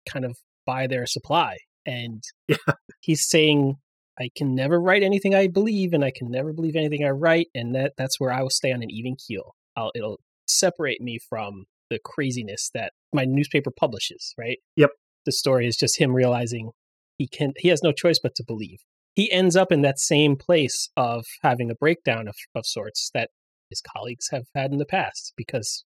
kind 0.09 0.25
of 0.25 0.37
buy 0.65 0.87
their 0.87 1.05
supply. 1.05 1.57
And 1.85 2.23
yeah. 2.47 2.57
he's 3.01 3.27
saying, 3.27 3.75
I 4.19 4.29
can 4.35 4.55
never 4.55 4.79
write 4.79 5.03
anything 5.03 5.35
I 5.35 5.47
believe, 5.47 5.93
and 5.93 6.03
I 6.03 6.11
can 6.11 6.31
never 6.31 6.53
believe 6.53 6.75
anything 6.75 7.05
I 7.05 7.09
write, 7.09 7.47
and 7.53 7.75
that 7.75 7.93
that's 7.97 8.19
where 8.19 8.31
I 8.31 8.41
will 8.41 8.49
stay 8.49 8.71
on 8.71 8.81
an 8.81 8.91
even 8.91 9.15
keel. 9.15 9.55
I'll, 9.75 9.91
it'll 9.95 10.19
separate 10.47 11.01
me 11.01 11.19
from 11.29 11.65
the 11.89 11.99
craziness 12.03 12.69
that 12.73 12.93
my 13.13 13.25
newspaper 13.25 13.71
publishes. 13.71 14.33
Right? 14.37 14.59
Yep. 14.75 14.91
The 15.25 15.31
story 15.31 15.67
is 15.67 15.75
just 15.75 15.99
him 15.99 16.13
realizing 16.13 16.71
he 17.17 17.27
can 17.27 17.53
he 17.57 17.69
has 17.69 17.83
no 17.83 17.91
choice 17.91 18.19
but 18.21 18.35
to 18.35 18.43
believe. 18.45 18.79
He 19.15 19.31
ends 19.31 19.55
up 19.55 19.71
in 19.71 19.81
that 19.81 19.99
same 19.99 20.35
place 20.35 20.89
of 20.97 21.25
having 21.41 21.71
a 21.71 21.75
breakdown 21.75 22.27
of, 22.27 22.35
of 22.53 22.65
sorts 22.65 23.09
that 23.13 23.29
his 23.69 23.81
colleagues 23.81 24.27
have 24.31 24.43
had 24.53 24.71
in 24.71 24.77
the 24.77 24.85
past 24.85 25.33
because 25.37 25.85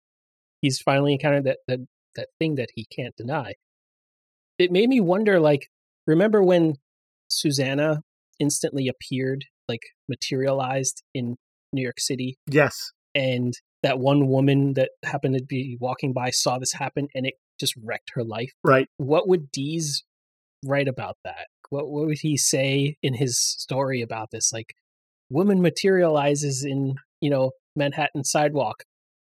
he's 0.61 0.81
finally 0.81 1.13
encountered 1.13 1.45
that 1.45 1.59
that 1.69 1.81
that 2.17 2.29
thing 2.39 2.55
that 2.57 2.71
he 2.75 2.87
can't 2.87 3.15
deny. 3.17 3.55
It 4.59 4.73
made 4.73 4.89
me 4.89 5.01
wonder, 5.01 5.39
like, 5.39 5.67
remember 6.07 6.43
when 6.43 6.77
Susanna 7.29 8.03
instantly 8.39 8.89
appeared, 8.89 9.45
like 9.69 9.83
materialized 10.09 11.03
in 11.15 11.37
New 11.73 11.83
York 11.83 12.01
City? 12.01 12.37
Yes. 12.49 12.77
And 13.15 13.55
that 13.83 13.99
one 13.99 14.29
woman 14.29 14.75
that 14.75 14.91
happened 15.05 15.37
to 15.37 15.45
be 15.45 15.77
walking 15.81 16.13
by 16.13 16.31
saw 16.31 16.59
this 16.59 16.73
happen 16.73 17.09
and 17.15 17.27
it 17.27 17.35
just 17.59 17.75
wrecked 17.83 18.11
her 18.15 18.25
life. 18.25 18.53
Right. 18.65 18.89
What 18.99 19.29
would 19.29 19.51
Dees 19.51 20.05
write 20.65 20.89
about 20.89 21.17
that? 21.25 21.47
What, 21.71 21.89
what 21.89 22.07
would 22.07 22.19
he 22.21 22.37
say 22.37 22.97
in 23.03 23.15
his 23.15 23.41
story 23.41 24.03
about 24.03 24.29
this? 24.31 24.53
Like, 24.53 24.75
woman 25.31 25.61
materializes 25.61 26.65
in, 26.65 26.95
you 27.21 27.31
know, 27.31 27.53
Manhattan 27.75 28.25
sidewalk. 28.25 28.85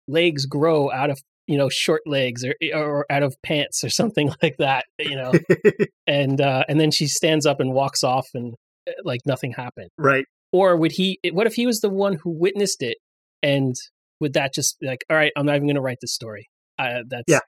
Legs 0.07 0.45
grow 0.45 0.91
out 0.91 1.09
of 1.09 1.19
you 1.47 1.57
know 1.57 1.69
short 1.69 2.01
legs 2.05 2.43
or 2.43 2.55
or 2.73 3.05
out 3.09 3.23
of 3.23 3.35
pants 3.43 3.83
or 3.83 3.89
something 3.89 4.31
like 4.41 4.55
that 4.57 4.85
you 4.97 5.15
know 5.15 5.31
and 6.07 6.41
uh 6.41 6.63
and 6.67 6.79
then 6.79 6.89
she 6.89 7.07
stands 7.07 7.45
up 7.45 7.59
and 7.59 7.71
walks 7.71 8.03
off 8.03 8.25
and 8.33 8.55
like 9.03 9.21
nothing 9.25 9.51
happened 9.51 9.89
right 9.97 10.25
or 10.51 10.75
would 10.77 10.91
he 10.93 11.19
what 11.31 11.47
if 11.47 11.53
he 11.53 11.65
was 11.65 11.79
the 11.79 11.89
one 11.89 12.17
who 12.23 12.29
witnessed 12.29 12.81
it 12.81 12.97
and 13.41 13.75
would 14.19 14.33
that 14.33 14.53
just 14.53 14.77
like 14.81 15.03
all 15.09 15.17
right 15.17 15.31
i'm 15.35 15.45
not 15.45 15.55
even 15.55 15.67
going 15.67 15.75
to 15.75 15.81
write 15.81 15.97
this 16.01 16.13
story 16.13 16.49
uh, 16.79 17.01
that's 17.07 17.25
yeah 17.27 17.39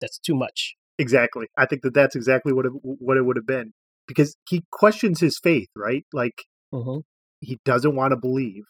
that's 0.00 0.18
too 0.18 0.34
much 0.34 0.74
exactly 0.98 1.46
i 1.56 1.66
think 1.66 1.82
that 1.82 1.94
that's 1.94 2.16
exactly 2.16 2.52
what 2.52 2.66
it, 2.66 2.72
what 2.82 3.16
it 3.16 3.24
would 3.24 3.36
have 3.36 3.46
been 3.46 3.72
because 4.06 4.36
he 4.48 4.64
questions 4.70 5.20
his 5.20 5.38
faith 5.42 5.68
right 5.76 6.04
like 6.12 6.44
mm-hmm. 6.72 7.00
he 7.40 7.58
doesn't 7.64 7.94
want 7.94 8.12
to 8.12 8.16
believe 8.16 8.64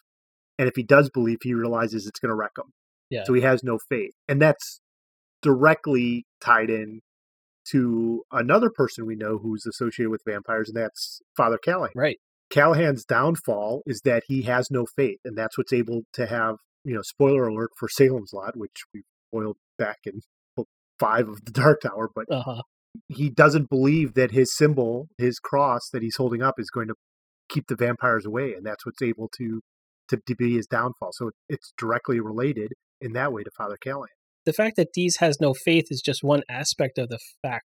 and 0.61 0.67
if 0.67 0.75
he 0.75 0.83
does 0.83 1.09
believe, 1.09 1.39
he 1.41 1.55
realizes 1.55 2.05
it's 2.05 2.19
going 2.19 2.29
to 2.29 2.35
wreck 2.35 2.51
him. 2.55 2.71
Yeah. 3.09 3.23
So 3.25 3.33
he 3.33 3.41
has 3.41 3.63
no 3.63 3.79
faith. 3.89 4.11
And 4.27 4.39
that's 4.39 4.79
directly 5.41 6.27
tied 6.39 6.69
in 6.69 7.01
to 7.69 8.23
another 8.31 8.69
person 8.69 9.05
we 9.05 9.15
know 9.15 9.37
who's 9.37 9.65
associated 9.65 10.09
with 10.09 10.21
vampires, 10.25 10.69
and 10.69 10.77
that's 10.77 11.21
Father 11.35 11.57
Callahan. 11.57 11.93
Right. 11.95 12.17
Callahan's 12.49 13.05
downfall 13.05 13.81
is 13.85 14.01
that 14.03 14.23
he 14.27 14.41
has 14.43 14.69
no 14.69 14.85
faith, 14.95 15.19
and 15.23 15.37
that's 15.37 15.57
what's 15.57 15.73
able 15.73 16.01
to 16.13 16.25
have, 16.27 16.57
you 16.83 16.93
know, 16.93 17.01
spoiler 17.01 17.47
alert 17.47 17.71
for 17.79 17.87
Salem's 17.87 18.33
Lot, 18.33 18.57
which 18.57 18.83
we 18.93 19.03
spoiled 19.29 19.57
back 19.77 19.99
in 20.05 20.19
book 20.55 20.67
five 20.99 21.29
of 21.29 21.45
the 21.45 21.51
Dark 21.51 21.81
Tower, 21.81 22.09
but 22.13 22.25
uh-huh. 22.29 22.61
he 23.07 23.29
doesn't 23.29 23.69
believe 23.69 24.15
that 24.15 24.31
his 24.31 24.53
symbol, 24.53 25.07
his 25.17 25.39
cross 25.39 25.89
that 25.93 26.03
he's 26.03 26.17
holding 26.17 26.41
up, 26.41 26.55
is 26.59 26.69
going 26.69 26.89
to 26.89 26.95
keep 27.49 27.67
the 27.67 27.75
vampires 27.75 28.25
away, 28.25 28.53
and 28.53 28.65
that's 28.65 28.85
what's 28.85 29.01
able 29.01 29.29
to 29.37 29.61
to, 30.09 30.17
to 30.27 30.35
be 30.35 30.55
his 30.55 30.67
downfall. 30.67 31.11
So 31.13 31.31
it's 31.47 31.73
directly 31.77 32.19
related 32.19 32.73
in 32.99 33.13
that 33.13 33.31
way 33.31 33.43
to 33.43 33.51
Father 33.57 33.77
Callahan. 33.81 34.09
The 34.45 34.53
fact 34.53 34.75
that 34.77 34.93
Dees 34.93 35.17
has 35.19 35.39
no 35.39 35.53
faith 35.53 35.85
is 35.89 36.01
just 36.01 36.23
one 36.23 36.41
aspect 36.49 36.97
of 36.97 37.09
the 37.09 37.19
fact, 37.41 37.65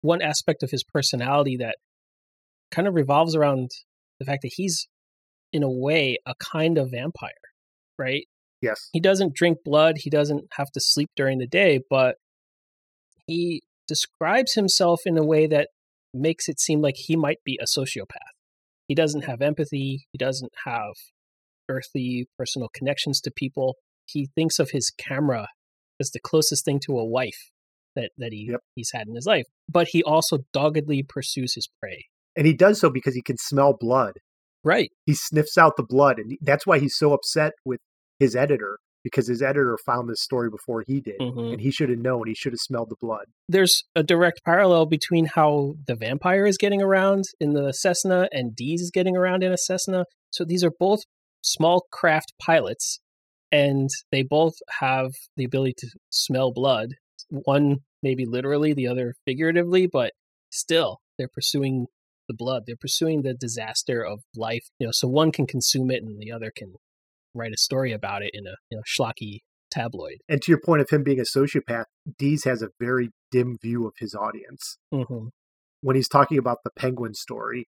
one 0.00 0.22
aspect 0.22 0.62
of 0.62 0.70
his 0.70 0.84
personality 0.84 1.56
that 1.58 1.76
kind 2.70 2.88
of 2.88 2.94
revolves 2.94 3.34
around 3.34 3.70
the 4.18 4.24
fact 4.24 4.42
that 4.42 4.52
he's, 4.54 4.88
in 5.52 5.62
a 5.62 5.70
way, 5.70 6.18
a 6.26 6.34
kind 6.40 6.76
of 6.76 6.90
vampire, 6.90 7.30
right? 7.98 8.24
Yes. 8.60 8.88
He 8.92 9.00
doesn't 9.00 9.34
drink 9.34 9.58
blood, 9.64 9.96
he 9.98 10.10
doesn't 10.10 10.44
have 10.56 10.70
to 10.72 10.80
sleep 10.80 11.10
during 11.14 11.38
the 11.38 11.46
day, 11.46 11.80
but 11.88 12.16
he 13.26 13.62
describes 13.86 14.54
himself 14.54 15.00
in 15.06 15.16
a 15.16 15.24
way 15.24 15.46
that 15.46 15.68
makes 16.12 16.48
it 16.48 16.58
seem 16.58 16.80
like 16.80 16.96
he 16.96 17.16
might 17.16 17.38
be 17.44 17.58
a 17.60 17.66
sociopath. 17.66 18.34
He 18.88 18.94
doesn't 18.94 19.24
have 19.24 19.40
empathy, 19.40 20.06
he 20.10 20.18
doesn't 20.18 20.52
have 20.64 20.94
earthly 21.68 22.26
personal 22.38 22.68
connections 22.74 23.20
to 23.20 23.30
people. 23.30 23.76
He 24.06 24.30
thinks 24.34 24.58
of 24.58 24.70
his 24.70 24.90
camera 24.90 25.48
as 26.00 26.10
the 26.10 26.20
closest 26.20 26.64
thing 26.64 26.80
to 26.86 26.98
a 26.98 27.04
wife 27.04 27.50
that, 27.96 28.10
that 28.18 28.32
he, 28.32 28.48
yep. 28.50 28.60
he's 28.74 28.90
had 28.92 29.08
in 29.08 29.14
his 29.14 29.26
life. 29.26 29.46
But 29.68 29.88
he 29.88 30.02
also 30.02 30.38
doggedly 30.52 31.04
pursues 31.06 31.54
his 31.54 31.68
prey. 31.80 32.06
And 32.36 32.46
he 32.46 32.54
does 32.54 32.80
so 32.80 32.90
because 32.90 33.14
he 33.14 33.22
can 33.22 33.36
smell 33.38 33.76
blood. 33.78 34.14
Right. 34.64 34.90
He 35.06 35.14
sniffs 35.14 35.58
out 35.58 35.76
the 35.76 35.86
blood. 35.86 36.18
And 36.18 36.36
that's 36.40 36.66
why 36.66 36.78
he's 36.78 36.96
so 36.96 37.12
upset 37.12 37.52
with 37.64 37.80
his 38.18 38.36
editor 38.36 38.78
because 39.04 39.28
his 39.28 39.40
editor 39.40 39.78
found 39.86 40.08
this 40.08 40.22
story 40.22 40.50
before 40.50 40.82
he 40.86 41.00
did 41.00 41.18
mm-hmm. 41.20 41.52
and 41.52 41.60
he 41.60 41.70
should 41.70 41.88
have 41.88 42.00
known 42.00 42.26
he 42.26 42.34
should 42.34 42.52
have 42.52 42.58
smelled 42.58 42.90
the 42.90 42.96
blood 43.00 43.26
there's 43.48 43.84
a 43.94 44.02
direct 44.02 44.40
parallel 44.44 44.86
between 44.86 45.26
how 45.26 45.74
the 45.86 45.94
vampire 45.94 46.44
is 46.44 46.58
getting 46.58 46.82
around 46.82 47.22
in 47.40 47.52
the 47.52 47.72
cessna 47.72 48.28
and 48.32 48.56
dees 48.56 48.80
is 48.80 48.90
getting 48.90 49.16
around 49.16 49.44
in 49.44 49.52
a 49.52 49.56
cessna 49.56 50.04
so 50.30 50.44
these 50.44 50.64
are 50.64 50.72
both 50.78 51.02
small 51.42 51.86
craft 51.90 52.32
pilots, 52.40 53.00
and 53.50 53.88
they 54.12 54.22
both 54.22 54.54
have 54.80 55.12
the 55.36 55.44
ability 55.44 55.74
to 55.78 55.88
smell 56.10 56.52
blood. 56.52 56.94
One 57.30 57.78
maybe 58.02 58.26
literally, 58.26 58.72
the 58.72 58.88
other 58.88 59.14
figuratively, 59.26 59.86
but 59.86 60.12
still, 60.50 61.00
they're 61.18 61.28
pursuing 61.28 61.86
the 62.28 62.34
blood. 62.34 62.64
They're 62.66 62.76
pursuing 62.76 63.22
the 63.22 63.34
disaster 63.34 64.04
of 64.04 64.20
life. 64.36 64.66
You 64.78 64.86
know, 64.86 64.92
so 64.92 65.08
one 65.08 65.32
can 65.32 65.46
consume 65.46 65.90
it, 65.90 66.02
and 66.02 66.20
the 66.20 66.32
other 66.32 66.52
can 66.54 66.74
write 67.34 67.52
a 67.52 67.58
story 67.58 67.92
about 67.92 68.22
it 68.22 68.30
in 68.32 68.46
a 68.46 68.54
you 68.70 68.76
know 68.76 68.82
schlocky 68.86 69.40
tabloid. 69.70 70.18
And 70.28 70.40
to 70.42 70.52
your 70.52 70.60
point 70.60 70.82
of 70.82 70.90
him 70.90 71.02
being 71.02 71.20
a 71.20 71.22
sociopath, 71.22 71.84
Dees 72.18 72.44
has 72.44 72.62
a 72.62 72.70
very 72.80 73.10
dim 73.30 73.58
view 73.60 73.86
of 73.86 73.94
his 73.98 74.14
audience. 74.14 74.78
Mm-hmm. 74.92 75.28
When 75.80 75.96
he's 75.96 76.08
talking 76.08 76.38
about 76.38 76.58
the 76.64 76.70
penguin 76.76 77.14
story, 77.14 77.68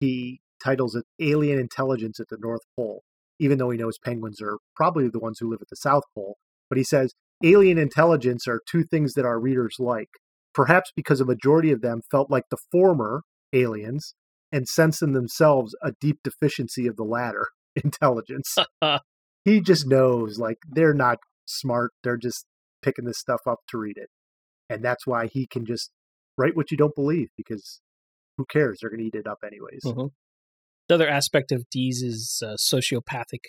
he 0.00 0.40
titles 0.62 0.94
it 0.94 1.04
Alien 1.20 1.58
Intelligence 1.58 2.20
at 2.20 2.28
the 2.28 2.38
North 2.40 2.62
Pole, 2.76 3.02
even 3.38 3.58
though 3.58 3.70
he 3.70 3.78
knows 3.78 3.98
penguins 3.98 4.40
are 4.40 4.58
probably 4.74 5.08
the 5.08 5.18
ones 5.18 5.38
who 5.38 5.50
live 5.50 5.60
at 5.60 5.68
the 5.68 5.76
South 5.76 6.04
Pole. 6.14 6.36
But 6.68 6.78
he 6.78 6.84
says 6.84 7.14
alien 7.44 7.78
intelligence 7.78 8.46
are 8.48 8.62
two 8.68 8.84
things 8.84 9.14
that 9.14 9.24
our 9.24 9.38
readers 9.38 9.76
like, 9.78 10.08
perhaps 10.54 10.90
because 10.94 11.20
a 11.20 11.26
majority 11.26 11.70
of 11.70 11.82
them 11.82 12.00
felt 12.10 12.30
like 12.30 12.44
the 12.50 12.58
former 12.72 13.22
aliens 13.52 14.14
and 14.52 14.68
sense 14.68 15.02
in 15.02 15.12
themselves 15.12 15.74
a 15.82 15.92
deep 16.00 16.18
deficiency 16.22 16.86
of 16.86 16.96
the 16.96 17.04
latter 17.04 17.48
intelligence. 17.84 18.56
he 19.44 19.60
just 19.60 19.86
knows 19.86 20.38
like 20.38 20.58
they're 20.68 20.94
not 20.94 21.18
smart, 21.46 21.92
they're 22.02 22.16
just 22.16 22.46
picking 22.82 23.04
this 23.04 23.18
stuff 23.18 23.40
up 23.46 23.58
to 23.68 23.78
read 23.78 23.96
it. 23.96 24.08
And 24.68 24.84
that's 24.84 25.06
why 25.06 25.26
he 25.26 25.46
can 25.46 25.64
just 25.64 25.90
write 26.36 26.56
what 26.56 26.70
you 26.70 26.76
don't 26.76 26.94
believe 26.94 27.28
because 27.36 27.80
who 28.36 28.44
cares? 28.44 28.78
They're 28.80 28.90
going 28.90 29.00
to 29.00 29.06
eat 29.06 29.14
it 29.14 29.26
up 29.26 29.38
anyways. 29.44 29.82
Mm-hmm. 29.84 30.06
The 30.88 30.94
other 30.94 31.08
aspect 31.08 31.52
of 31.52 31.68
Dees's 31.70 32.42
uh, 32.44 32.54
sociopathic 32.54 33.44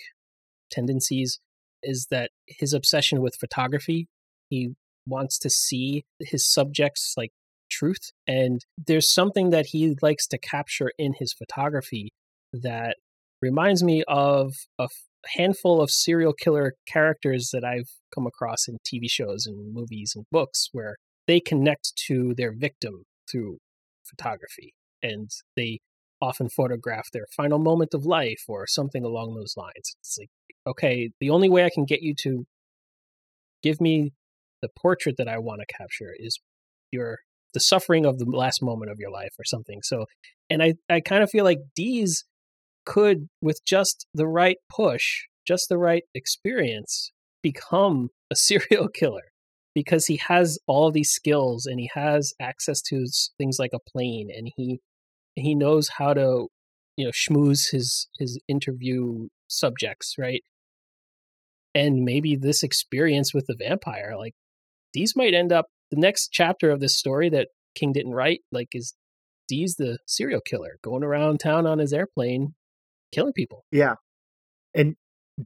tendencies 0.70 1.38
is 1.82 2.08
that 2.10 2.30
his 2.46 2.72
obsession 2.72 3.20
with 3.20 3.36
photography. 3.38 4.08
He 4.50 4.70
wants 5.06 5.38
to 5.40 5.50
see 5.50 6.04
his 6.20 6.50
subjects 6.50 7.14
like 7.16 7.30
truth, 7.70 8.10
and 8.26 8.64
there's 8.76 9.12
something 9.12 9.50
that 9.50 9.66
he 9.66 9.96
likes 10.02 10.26
to 10.28 10.38
capture 10.38 10.90
in 10.98 11.14
his 11.18 11.32
photography 11.32 12.10
that 12.52 12.96
reminds 13.40 13.84
me 13.84 14.02
of 14.08 14.54
a 14.78 14.88
handful 15.26 15.80
of 15.80 15.90
serial 15.90 16.32
killer 16.32 16.74
characters 16.86 17.50
that 17.52 17.64
I've 17.64 17.90
come 18.14 18.26
across 18.26 18.66
in 18.66 18.78
TV 18.86 19.08
shows 19.08 19.46
and 19.46 19.72
movies 19.72 20.12
and 20.16 20.24
books 20.32 20.68
where 20.72 20.96
they 21.26 21.40
connect 21.40 21.92
to 22.06 22.34
their 22.36 22.52
victim 22.52 23.04
through 23.30 23.58
photography 24.04 24.72
and 25.02 25.30
they 25.56 25.78
often 26.20 26.48
photograph 26.48 27.08
their 27.12 27.26
final 27.36 27.58
moment 27.58 27.94
of 27.94 28.04
life 28.04 28.44
or 28.48 28.66
something 28.66 29.04
along 29.04 29.34
those 29.34 29.54
lines. 29.56 29.96
It's 30.00 30.18
like, 30.18 30.30
okay, 30.66 31.10
the 31.20 31.30
only 31.30 31.48
way 31.48 31.64
I 31.64 31.70
can 31.72 31.84
get 31.84 32.02
you 32.02 32.14
to 32.22 32.46
give 33.62 33.80
me 33.80 34.12
the 34.62 34.68
portrait 34.76 35.16
that 35.18 35.28
I 35.28 35.38
want 35.38 35.60
to 35.60 35.74
capture 35.74 36.14
is 36.18 36.38
your 36.90 37.18
the 37.54 37.60
suffering 37.60 38.04
of 38.04 38.18
the 38.18 38.26
last 38.26 38.62
moment 38.62 38.90
of 38.90 38.98
your 38.98 39.10
life 39.10 39.34
or 39.38 39.44
something. 39.44 39.80
So, 39.82 40.06
and 40.50 40.62
I 40.62 40.74
I 40.88 41.00
kind 41.00 41.22
of 41.22 41.30
feel 41.30 41.44
like 41.44 41.58
Dees 41.74 42.24
could, 42.84 43.28
with 43.42 43.60
just 43.66 44.06
the 44.14 44.26
right 44.26 44.56
push, 44.68 45.26
just 45.46 45.68
the 45.68 45.78
right 45.78 46.04
experience, 46.14 47.12
become 47.42 48.08
a 48.30 48.36
serial 48.36 48.88
killer 48.88 49.32
because 49.74 50.06
he 50.06 50.16
has 50.16 50.58
all 50.66 50.90
these 50.90 51.10
skills 51.10 51.66
and 51.66 51.78
he 51.78 51.90
has 51.94 52.32
access 52.40 52.80
to 52.82 53.06
things 53.36 53.58
like 53.58 53.72
a 53.72 53.90
plane 53.90 54.28
and 54.34 54.50
he 54.56 54.80
he 55.38 55.54
knows 55.54 55.88
how 55.98 56.14
to 56.14 56.48
you 56.96 57.04
know 57.04 57.10
schmooze 57.10 57.70
his 57.70 58.08
his 58.18 58.40
interview 58.48 59.28
subjects 59.48 60.14
right? 60.18 60.42
And 61.74 62.04
maybe 62.04 62.34
this 62.34 62.62
experience 62.62 63.32
with 63.32 63.46
the 63.46 63.56
vampire 63.58 64.14
like 64.18 64.34
Dees 64.92 65.14
might 65.14 65.34
end 65.34 65.52
up 65.52 65.66
the 65.90 66.00
next 66.00 66.30
chapter 66.32 66.70
of 66.70 66.80
this 66.80 66.98
story 66.98 67.28
that 67.30 67.48
king 67.74 67.92
didn't 67.92 68.12
write 68.12 68.40
like 68.52 68.68
is 68.72 68.94
Dees 69.48 69.76
the 69.76 69.98
serial 70.06 70.40
killer 70.40 70.78
going 70.82 71.02
around 71.02 71.40
town 71.40 71.66
on 71.66 71.78
his 71.78 71.92
airplane 71.92 72.54
killing 73.12 73.32
people. 73.32 73.64
Yeah. 73.70 73.94
And 74.74 74.96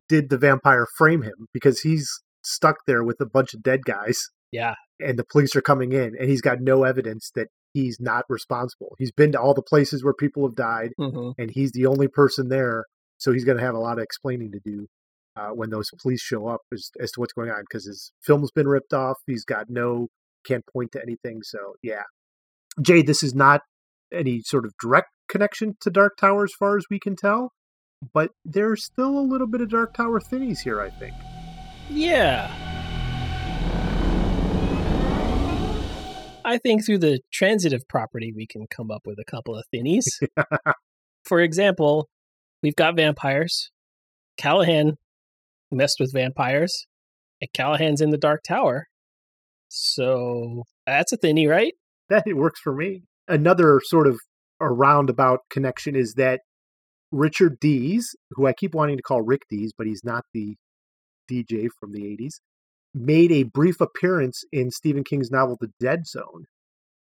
did 0.08 0.30
the 0.30 0.38
vampire 0.38 0.86
frame 0.96 1.22
him? 1.22 1.46
Because 1.52 1.80
he's 1.80 2.10
stuck 2.42 2.78
there 2.86 3.04
with 3.04 3.20
a 3.20 3.26
bunch 3.26 3.54
of 3.54 3.62
dead 3.62 3.84
guys 3.84 4.20
yeah. 4.50 4.74
and 4.98 5.18
the 5.18 5.24
police 5.24 5.54
are 5.54 5.62
coming 5.62 5.92
in 5.92 6.16
and 6.18 6.28
he's 6.28 6.40
got 6.40 6.60
no 6.60 6.82
evidence 6.82 7.30
that 7.36 7.48
he's 7.74 7.98
not 8.00 8.24
responsible. 8.28 8.94
He's 8.98 9.12
been 9.12 9.32
to 9.32 9.40
all 9.40 9.54
the 9.54 9.62
places 9.62 10.04
where 10.04 10.14
people 10.14 10.46
have 10.46 10.54
died, 10.56 10.90
mm-hmm. 10.98 11.40
and 11.40 11.50
he's 11.50 11.72
the 11.72 11.86
only 11.86 12.08
person 12.08 12.48
there. 12.48 12.84
So 13.18 13.32
he's 13.32 13.44
going 13.44 13.58
to 13.58 13.64
have 13.64 13.74
a 13.74 13.78
lot 13.78 13.98
of 13.98 14.04
explaining 14.04 14.52
to 14.52 14.60
do 14.64 14.88
uh, 15.36 15.50
when 15.50 15.70
those 15.70 15.90
police 16.00 16.20
show 16.20 16.48
up 16.48 16.60
as, 16.72 16.90
as 17.00 17.12
to 17.12 17.20
what's 17.20 17.32
going 17.32 17.50
on 17.50 17.62
because 17.62 17.86
his 17.86 18.12
film's 18.22 18.50
been 18.50 18.68
ripped 18.68 18.92
off. 18.92 19.16
He's 19.26 19.44
got 19.44 19.66
no 19.68 20.08
can't 20.44 20.64
point 20.72 20.92
to 20.92 21.02
anything. 21.02 21.40
So 21.42 21.74
yeah, 21.82 22.02
Jay, 22.80 23.02
this 23.02 23.22
is 23.22 23.34
not 23.34 23.62
any 24.12 24.40
sort 24.40 24.66
of 24.66 24.72
direct 24.80 25.08
connection 25.28 25.76
to 25.80 25.90
Dark 25.90 26.16
Tower 26.18 26.44
as 26.44 26.52
far 26.58 26.76
as 26.76 26.84
we 26.90 26.98
can 26.98 27.16
tell, 27.16 27.52
but 28.12 28.30
there's 28.44 28.84
still 28.84 29.18
a 29.18 29.20
little 29.20 29.46
bit 29.46 29.60
of 29.60 29.70
Dark 29.70 29.94
Tower 29.94 30.20
thinnies 30.20 30.60
here. 30.60 30.80
I 30.80 30.90
think. 30.90 31.14
Yeah, 31.88 32.50
I 36.52 36.58
think 36.58 36.84
through 36.84 36.98
the 36.98 37.20
transitive 37.32 37.88
property, 37.88 38.30
we 38.30 38.46
can 38.46 38.66
come 38.66 38.90
up 38.90 39.06
with 39.06 39.18
a 39.18 39.24
couple 39.24 39.56
of 39.56 39.64
thinnies. 39.70 40.20
For 41.24 41.40
example, 41.40 42.10
we've 42.62 42.76
got 42.76 42.94
vampires. 42.94 43.70
Callahan 44.36 44.98
messed 45.70 45.98
with 45.98 46.12
vampires, 46.12 46.86
and 47.40 47.48
Callahan's 47.54 48.02
in 48.02 48.10
the 48.10 48.18
Dark 48.18 48.42
Tower. 48.42 48.88
So 49.68 50.64
that's 50.86 51.12
a 51.12 51.16
thinny, 51.16 51.46
right? 51.46 51.72
That 52.10 52.24
it 52.26 52.36
works 52.36 52.60
for 52.60 52.74
me. 52.74 53.04
Another 53.26 53.80
sort 53.82 54.06
of 54.06 54.20
a 54.60 54.70
roundabout 54.70 55.40
connection 55.48 55.96
is 55.96 56.14
that 56.18 56.40
Richard 57.10 57.60
Dees, 57.60 58.14
who 58.32 58.46
I 58.46 58.52
keep 58.52 58.74
wanting 58.74 58.98
to 58.98 59.02
call 59.02 59.22
Rick 59.22 59.42
Dees, 59.48 59.72
but 59.76 59.86
he's 59.86 60.02
not 60.04 60.24
the 60.34 60.56
DJ 61.30 61.68
from 61.80 61.92
the 61.92 62.02
80s, 62.02 62.40
made 62.94 63.32
a 63.32 63.44
brief 63.44 63.80
appearance 63.80 64.44
in 64.52 64.70
Stephen 64.70 65.04
King's 65.04 65.30
novel 65.30 65.56
The 65.60 65.72
Dead 65.80 66.06
Zone. 66.06 66.44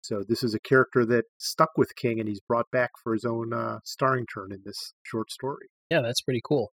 So 0.02 0.24
this 0.28 0.44
is 0.44 0.54
a 0.54 0.60
character 0.60 1.06
that 1.06 1.26
stuck 1.40 1.72
with 1.78 1.96
King, 1.96 2.20
and 2.20 2.30
he's 2.30 2.42
brought 2.48 2.70
back 2.72 2.92
for 3.04 3.14
his 3.14 3.26
own 3.26 3.54
uh, 3.54 3.80
starring 3.84 4.26
turn 4.32 4.52
in 4.52 4.62
this 4.64 4.94
short 5.04 5.32
story. 5.32 5.68
Yeah, 5.90 6.02
that's 6.02 6.22
pretty 6.22 6.42
cool. 6.48 6.72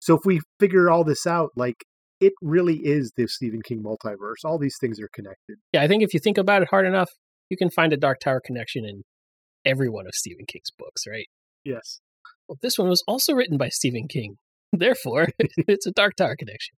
So 0.00 0.14
if 0.14 0.22
we 0.24 0.40
figure 0.60 0.90
all 0.90 1.04
this 1.04 1.26
out, 1.26 1.50
like 1.56 1.84
it 2.20 2.32
really 2.40 2.76
is 2.76 3.12
the 3.16 3.26
Stephen 3.26 3.60
King 3.62 3.82
multiverse. 3.82 4.44
All 4.44 4.58
these 4.58 4.76
things 4.80 4.98
are 5.00 5.08
connected. 5.12 5.58
Yeah, 5.72 5.82
I 5.82 5.88
think 5.88 6.02
if 6.02 6.14
you 6.14 6.20
think 6.20 6.38
about 6.38 6.62
it 6.62 6.68
hard 6.70 6.86
enough, 6.86 7.10
you 7.50 7.56
can 7.56 7.70
find 7.70 7.92
a 7.92 7.96
Dark 7.96 8.20
Tower 8.20 8.40
connection 8.44 8.84
in 8.84 9.02
every 9.64 9.88
one 9.88 10.06
of 10.06 10.14
Stephen 10.14 10.46
King's 10.46 10.70
books, 10.78 11.02
right? 11.06 11.26
Yes. 11.64 12.00
Well, 12.48 12.58
this 12.62 12.78
one 12.78 12.88
was 12.88 13.02
also 13.06 13.34
written 13.34 13.58
by 13.58 13.68
Stephen 13.68 14.08
King. 14.08 14.36
Therefore, 14.72 15.28
it's 15.38 15.86
a 15.86 15.92
Dark 15.92 16.16
Tower 16.16 16.36
connection. 16.36 16.76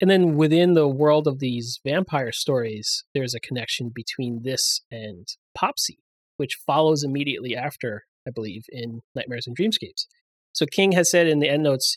And 0.00 0.10
then 0.10 0.36
within 0.36 0.74
the 0.74 0.88
world 0.88 1.26
of 1.26 1.38
these 1.38 1.80
vampire 1.84 2.32
stories, 2.32 3.04
there's 3.14 3.34
a 3.34 3.40
connection 3.40 3.90
between 3.94 4.42
this 4.42 4.80
and 4.90 5.26
Popsy, 5.54 5.98
which 6.36 6.58
follows 6.66 7.04
immediately 7.04 7.56
after, 7.56 8.02
I 8.26 8.30
believe, 8.30 8.64
in 8.68 9.00
Nightmares 9.14 9.46
and 9.46 9.56
Dreamscapes. 9.56 10.06
So 10.52 10.66
King 10.66 10.92
has 10.92 11.10
said 11.10 11.26
in 11.26 11.38
the 11.38 11.48
endnotes 11.48 11.94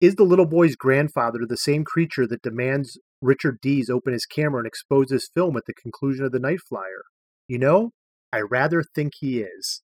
Is 0.00 0.16
the 0.16 0.24
little 0.24 0.46
boy's 0.46 0.76
grandfather 0.76 1.40
the 1.48 1.56
same 1.56 1.84
creature 1.84 2.26
that 2.26 2.42
demands 2.42 2.98
Richard 3.22 3.58
Dees 3.62 3.88
open 3.88 4.12
his 4.12 4.26
camera 4.26 4.58
and 4.58 4.66
expose 4.66 5.10
his 5.10 5.30
film 5.32 5.56
at 5.56 5.64
the 5.66 5.74
conclusion 5.74 6.24
of 6.24 6.32
The 6.32 6.40
Night 6.40 6.60
Flyer? 6.68 7.04
You 7.48 7.58
know, 7.58 7.90
I 8.32 8.40
rather 8.40 8.82
think 8.82 9.12
he 9.18 9.40
is. 9.40 9.82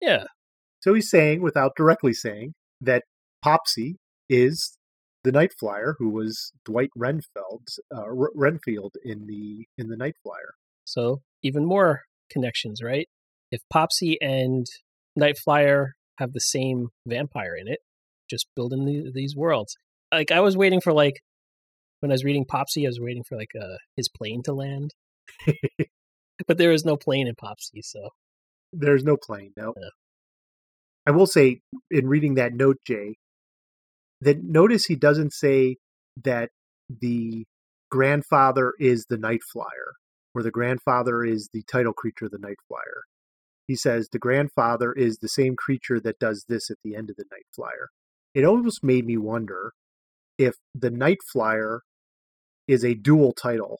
Yeah. 0.00 0.24
So 0.80 0.94
he's 0.94 1.10
saying, 1.10 1.42
without 1.42 1.72
directly 1.76 2.12
saying, 2.12 2.54
that 2.80 3.04
Popsy 3.42 3.96
is 4.28 4.76
the 5.26 5.32
Night 5.32 5.52
Flyer, 5.58 5.96
who 5.98 6.08
was 6.08 6.52
Dwight 6.64 6.90
Renfeld, 6.96 7.66
uh, 7.92 8.04
Renfield 8.08 8.94
in 9.04 9.26
the 9.26 9.66
in 9.76 9.88
the 9.88 9.96
Night 9.96 10.14
Flyer. 10.22 10.54
So 10.84 11.22
even 11.42 11.66
more 11.66 12.02
connections, 12.30 12.80
right? 12.80 13.08
If 13.50 13.60
Popsy 13.68 14.18
and 14.20 14.64
Night 15.16 15.36
Flyer 15.36 15.94
have 16.18 16.32
the 16.32 16.40
same 16.40 16.88
vampire 17.06 17.56
in 17.56 17.66
it, 17.66 17.80
just 18.30 18.46
building 18.54 18.84
the, 18.84 19.10
these 19.12 19.34
worlds. 19.36 19.76
Like 20.12 20.30
I 20.30 20.38
was 20.40 20.56
waiting 20.56 20.80
for 20.80 20.92
like 20.92 21.20
when 21.98 22.12
I 22.12 22.14
was 22.14 22.24
reading 22.24 22.44
Popsy, 22.44 22.86
I 22.86 22.88
was 22.88 23.00
waiting 23.00 23.24
for 23.28 23.36
like 23.36 23.50
uh, 23.60 23.78
his 23.96 24.08
plane 24.08 24.42
to 24.44 24.52
land, 24.52 24.94
but 26.46 26.56
there 26.56 26.70
is 26.70 26.84
no 26.84 26.96
plane 26.96 27.26
in 27.26 27.34
Popsy, 27.34 27.82
so 27.82 28.10
there's 28.72 29.02
no 29.02 29.16
plane. 29.16 29.52
No. 29.56 29.74
Yeah. 29.76 29.88
I 31.04 31.10
will 31.10 31.26
say, 31.26 31.60
in 31.90 32.06
reading 32.06 32.34
that 32.34 32.52
note, 32.52 32.78
Jay, 32.86 33.16
that 34.20 34.42
notice 34.42 34.86
he 34.86 34.96
doesn't 34.96 35.32
say 35.32 35.76
that 36.22 36.50
the 36.88 37.44
grandfather 37.90 38.72
is 38.78 39.06
the 39.08 39.18
night 39.18 39.40
flyer 39.52 39.94
or 40.34 40.42
the 40.42 40.50
grandfather 40.50 41.24
is 41.24 41.48
the 41.52 41.62
title 41.70 41.92
creature 41.92 42.26
of 42.26 42.30
the 42.30 42.38
night 42.38 42.58
flyer. 42.68 43.02
He 43.66 43.76
says 43.76 44.08
the 44.10 44.18
grandfather 44.18 44.92
is 44.92 45.18
the 45.18 45.28
same 45.28 45.56
creature 45.56 46.00
that 46.00 46.18
does 46.18 46.44
this 46.48 46.70
at 46.70 46.76
the 46.84 46.94
end 46.94 47.10
of 47.10 47.16
the 47.16 47.24
night 47.30 47.46
flyer. 47.54 47.88
It 48.34 48.44
almost 48.44 48.84
made 48.84 49.06
me 49.06 49.16
wonder 49.16 49.72
if 50.38 50.54
the 50.74 50.90
night 50.90 51.18
flyer 51.32 51.80
is 52.68 52.84
a 52.84 52.94
dual 52.94 53.32
title 53.32 53.78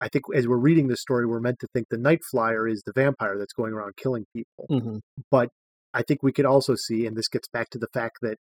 i 0.00 0.08
think 0.08 0.24
as 0.34 0.46
we're 0.46 0.56
reading 0.56 0.88
the 0.88 0.96
story 0.96 1.26
we're 1.26 1.40
meant 1.40 1.58
to 1.58 1.66
think 1.72 1.86
the 1.90 1.98
night 1.98 2.20
flyer 2.30 2.68
is 2.68 2.82
the 2.84 2.92
vampire 2.94 3.38
that's 3.38 3.52
going 3.52 3.72
around 3.72 3.96
killing 3.96 4.26
people. 4.34 4.66
Mm-hmm. 4.70 4.98
but 5.30 5.48
i 5.94 6.02
think 6.02 6.22
we 6.22 6.32
could 6.32 6.46
also 6.46 6.74
see 6.74 7.06
and 7.06 7.16
this 7.16 7.28
gets 7.28 7.48
back 7.48 7.70
to 7.70 7.78
the 7.78 7.88
fact 7.92 8.18
that 8.22 8.36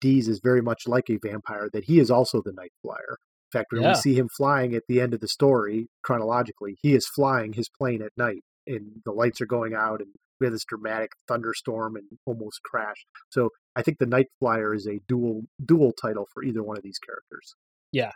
Dees 0.00 0.28
is 0.28 0.40
very 0.42 0.62
much 0.62 0.82
like 0.86 1.10
a 1.10 1.18
vampire, 1.22 1.68
that 1.72 1.84
he 1.84 1.98
is 1.98 2.10
also 2.10 2.42
the 2.42 2.52
night 2.52 2.72
flyer. 2.82 3.18
In 3.52 3.60
fact, 3.60 3.72
when 3.72 3.82
yeah. 3.82 3.90
we 3.90 3.94
see 3.94 4.14
him 4.14 4.28
flying 4.36 4.74
at 4.74 4.82
the 4.88 5.00
end 5.00 5.14
of 5.14 5.20
the 5.20 5.28
story, 5.28 5.88
chronologically, 6.02 6.76
he 6.82 6.94
is 6.94 7.06
flying 7.06 7.52
his 7.52 7.68
plane 7.68 8.02
at 8.02 8.12
night 8.16 8.42
and 8.66 9.02
the 9.04 9.12
lights 9.12 9.40
are 9.40 9.46
going 9.46 9.74
out 9.74 10.00
and 10.00 10.10
we 10.40 10.46
have 10.46 10.52
this 10.52 10.64
dramatic 10.64 11.12
thunderstorm 11.28 11.96
and 11.96 12.04
almost 12.26 12.60
crash. 12.64 13.06
So 13.30 13.50
I 13.76 13.82
think 13.82 13.98
the 13.98 14.06
Night 14.06 14.26
Flyer 14.40 14.74
is 14.74 14.86
a 14.86 15.00
dual 15.06 15.42
dual 15.64 15.92
title 15.92 16.26
for 16.32 16.42
either 16.42 16.62
one 16.62 16.76
of 16.76 16.82
these 16.82 16.98
characters. 16.98 17.54
Yeah. 17.92 18.12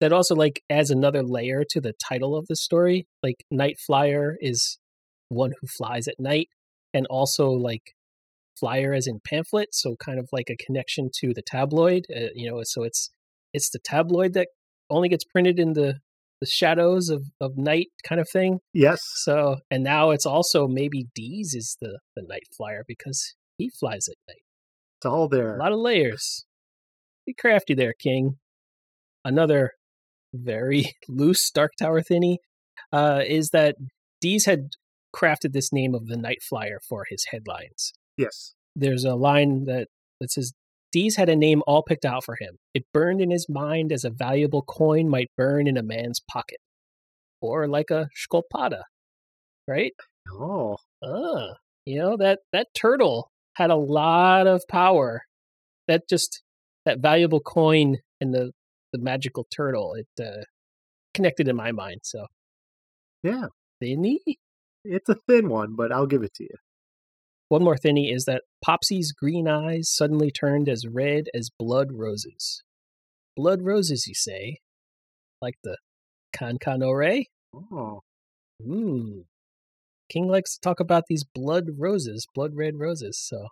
That 0.00 0.12
also 0.12 0.34
like 0.34 0.62
adds 0.68 0.90
another 0.90 1.22
layer 1.22 1.64
to 1.70 1.80
the 1.80 1.94
title 1.94 2.36
of 2.36 2.46
the 2.48 2.56
story. 2.56 3.06
Like 3.22 3.44
Night 3.50 3.76
Flyer 3.86 4.36
is 4.40 4.78
one 5.28 5.52
who 5.60 5.66
flies 5.66 6.06
at 6.06 6.20
night 6.20 6.48
and 6.92 7.06
also 7.06 7.50
like 7.50 7.94
flyer 8.58 8.92
as 8.92 9.06
in 9.06 9.20
pamphlet, 9.24 9.74
so 9.74 9.96
kind 9.96 10.18
of 10.18 10.28
like 10.32 10.50
a 10.50 10.56
connection 10.56 11.10
to 11.20 11.32
the 11.34 11.42
tabloid. 11.42 12.06
Uh, 12.14 12.28
you 12.34 12.50
know, 12.50 12.60
so 12.64 12.82
it's 12.82 13.10
it's 13.52 13.70
the 13.70 13.78
tabloid 13.78 14.34
that 14.34 14.48
only 14.90 15.08
gets 15.08 15.24
printed 15.24 15.58
in 15.58 15.72
the 15.72 16.00
the 16.40 16.46
shadows 16.46 17.08
of, 17.08 17.24
of 17.40 17.56
night 17.56 17.88
kind 18.06 18.20
of 18.20 18.28
thing. 18.28 18.58
Yes. 18.74 19.00
So 19.22 19.56
and 19.70 19.82
now 19.82 20.10
it's 20.10 20.26
also 20.26 20.66
maybe 20.68 21.06
Dees 21.14 21.54
is 21.54 21.76
the 21.80 21.98
the 22.14 22.22
night 22.22 22.44
flyer 22.56 22.84
because 22.86 23.34
he 23.58 23.70
flies 23.70 24.08
at 24.08 24.16
night. 24.28 24.42
It's 24.98 25.06
all 25.06 25.28
there. 25.28 25.56
A 25.56 25.58
lot 25.58 25.72
of 25.72 25.78
layers. 25.78 26.44
Be 27.26 27.34
crafty 27.34 27.74
there, 27.74 27.94
King. 27.98 28.38
Another 29.24 29.72
very 30.32 30.94
loose 31.08 31.50
Dark 31.50 31.72
Tower 31.78 32.02
thinny 32.02 32.38
uh, 32.92 33.22
is 33.26 33.50
that 33.50 33.76
Dees 34.20 34.46
had 34.46 34.70
crafted 35.14 35.52
this 35.52 35.72
name 35.72 35.94
of 35.94 36.06
the 36.06 36.16
Night 36.16 36.42
Flyer 36.42 36.78
for 36.86 37.06
his 37.08 37.26
headlines. 37.30 37.92
Yes. 38.16 38.54
There's 38.74 39.04
a 39.04 39.14
line 39.14 39.64
that, 39.64 39.88
that 40.20 40.30
says, 40.30 40.52
Dees 40.92 41.16
had 41.16 41.28
a 41.28 41.36
name 41.36 41.62
all 41.66 41.82
picked 41.82 42.04
out 42.04 42.24
for 42.24 42.36
him. 42.38 42.56
It 42.72 42.84
burned 42.94 43.20
in 43.20 43.30
his 43.30 43.48
mind 43.48 43.92
as 43.92 44.04
a 44.04 44.10
valuable 44.10 44.62
coin 44.62 45.08
might 45.08 45.30
burn 45.36 45.66
in 45.66 45.76
a 45.76 45.82
man's 45.82 46.20
pocket. 46.30 46.58
Or 47.42 47.68
like 47.68 47.90
a 47.90 48.08
skoldpadda, 48.16 48.82
right? 49.68 49.92
Oh. 50.32 50.78
Ah, 51.04 51.54
you 51.84 51.98
know, 51.98 52.16
that, 52.16 52.38
that 52.52 52.68
turtle 52.74 53.30
had 53.54 53.70
a 53.70 53.76
lot 53.76 54.46
of 54.46 54.62
power. 54.68 55.22
That 55.86 56.08
just, 56.08 56.42
that 56.86 57.00
valuable 57.00 57.40
coin 57.40 57.98
and 58.20 58.32
the, 58.32 58.52
the 58.92 58.98
magical 58.98 59.46
turtle, 59.54 59.94
it 59.94 60.24
uh, 60.24 60.44
connected 61.12 61.48
in 61.48 61.56
my 61.56 61.72
mind. 61.72 62.00
So, 62.04 62.26
yeah. 63.22 63.46
Thinny? 63.80 64.20
It's 64.84 65.08
a 65.08 65.16
thin 65.28 65.48
one, 65.50 65.74
but 65.76 65.92
I'll 65.92 66.06
give 66.06 66.22
it 66.22 66.32
to 66.34 66.44
you. 66.44 66.56
One 67.48 67.62
more 67.62 67.76
thinny 67.76 68.10
is 68.10 68.24
that 68.24 68.42
Popsy's 68.66 69.12
green 69.12 69.46
eyes 69.46 69.88
suddenly 69.88 70.30
turned 70.30 70.68
as 70.68 70.86
red 70.86 71.26
as 71.34 71.50
blood 71.56 71.92
roses. 71.92 72.62
Blood 73.36 73.62
roses, 73.62 74.06
you 74.06 74.14
say? 74.14 74.58
like 75.40 75.54
the 75.62 75.76
Can-Ka 76.32 76.76
No 76.76 76.90
Rey. 76.90 77.28
Oh, 77.54 78.00
Ooh. 78.62 79.24
King 80.10 80.28
likes 80.28 80.54
to 80.54 80.60
talk 80.60 80.80
about 80.80 81.04
these 81.08 81.24
blood 81.24 81.64
roses, 81.78 82.26
blood 82.34 82.52
red 82.54 82.74
roses. 82.78 83.18
So 83.18 83.48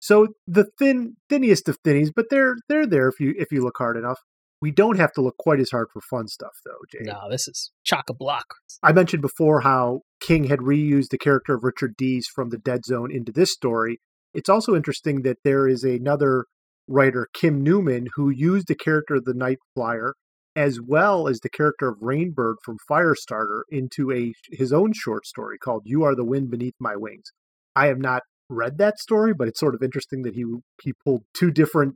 so 0.00 0.28
the 0.46 0.66
thin, 0.78 1.16
thinniest 1.28 1.68
of 1.68 1.78
thinnies, 1.84 2.12
but 2.14 2.26
they're 2.30 2.56
they're 2.68 2.86
there 2.86 3.08
if 3.08 3.20
you 3.20 3.34
if 3.36 3.52
you 3.52 3.62
look 3.62 3.76
hard 3.78 3.96
enough. 3.96 4.18
We 4.60 4.70
don't 4.72 4.98
have 4.98 5.12
to 5.12 5.20
look 5.20 5.36
quite 5.38 5.60
as 5.60 5.70
hard 5.70 5.88
for 5.92 6.00
fun 6.00 6.26
stuff, 6.28 6.56
though, 6.64 6.80
Jay. 6.90 7.04
no, 7.04 7.30
this 7.30 7.46
is 7.46 7.70
chock 7.84 8.04
a 8.10 8.14
block. 8.14 8.46
I 8.82 8.92
mentioned 8.92 9.22
before 9.22 9.60
how 9.60 10.00
King 10.20 10.44
had 10.44 10.60
reused 10.60 11.10
the 11.10 11.18
character 11.18 11.54
of 11.54 11.62
Richard 11.62 11.96
Dees 11.96 12.26
from 12.26 12.50
the 12.50 12.58
Dead 12.58 12.84
Zone 12.84 13.10
into 13.12 13.32
this 13.32 13.52
story. 13.52 14.00
It's 14.34 14.48
also 14.48 14.74
interesting 14.74 15.22
that 15.22 15.38
there 15.44 15.68
is 15.68 15.84
another 15.84 16.46
writer, 16.88 17.28
Kim 17.32 17.62
Newman, 17.62 18.08
who 18.14 18.30
used 18.30 18.66
the 18.66 18.74
character 18.74 19.14
of 19.16 19.24
the 19.24 19.34
Night 19.34 19.58
Flyer 19.74 20.14
as 20.58 20.80
well 20.80 21.28
as 21.28 21.38
the 21.38 21.48
character 21.48 21.88
of 21.88 22.00
Rainbird 22.00 22.56
from 22.64 22.78
Firestarter 22.90 23.62
into 23.70 24.10
a 24.10 24.32
his 24.50 24.72
own 24.72 24.92
short 24.92 25.24
story 25.24 25.56
called 25.56 25.82
"You 25.84 26.02
Are 26.02 26.16
the 26.16 26.24
Wind 26.24 26.50
Beneath 26.50 26.74
My 26.80 26.96
Wings." 26.96 27.30
I 27.76 27.86
have 27.86 27.98
not 27.98 28.22
read 28.48 28.76
that 28.78 28.98
story, 28.98 29.32
but 29.32 29.46
it's 29.46 29.60
sort 29.60 29.76
of 29.76 29.82
interesting 29.84 30.22
that 30.22 30.34
he 30.34 30.44
he 30.82 30.94
pulled 31.04 31.22
two 31.32 31.52
different 31.52 31.94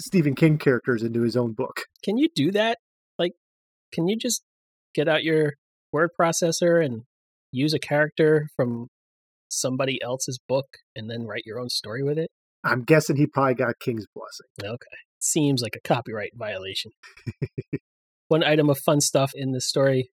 Stephen 0.00 0.34
King 0.34 0.58
characters 0.58 1.02
into 1.02 1.22
his 1.22 1.36
own 1.36 1.52
book. 1.52 1.82
Can 2.02 2.18
you 2.18 2.28
do 2.34 2.50
that? 2.52 2.78
Like, 3.18 3.32
can 3.92 4.08
you 4.08 4.16
just 4.16 4.42
get 4.94 5.08
out 5.08 5.24
your 5.24 5.54
word 5.92 6.10
processor 6.18 6.84
and 6.84 7.02
use 7.52 7.74
a 7.74 7.78
character 7.78 8.48
from 8.56 8.88
somebody 9.48 10.02
else's 10.02 10.38
book 10.48 10.66
and 10.96 11.08
then 11.08 11.26
write 11.26 11.44
your 11.46 11.60
own 11.60 11.68
story 11.68 12.02
with 12.02 12.18
it? 12.18 12.30
I'm 12.64 12.82
guessing 12.82 13.16
he 13.16 13.26
probably 13.26 13.54
got 13.54 13.78
King's 13.78 14.06
blessing. 14.14 14.74
Okay. 14.74 14.96
Seems 15.20 15.62
like 15.62 15.76
a 15.76 15.86
copyright 15.86 16.32
violation. 16.34 16.92
One 18.28 18.42
item 18.42 18.70
of 18.70 18.78
fun 18.78 19.00
stuff 19.00 19.32
in 19.34 19.52
this 19.52 19.68
story 19.68 20.10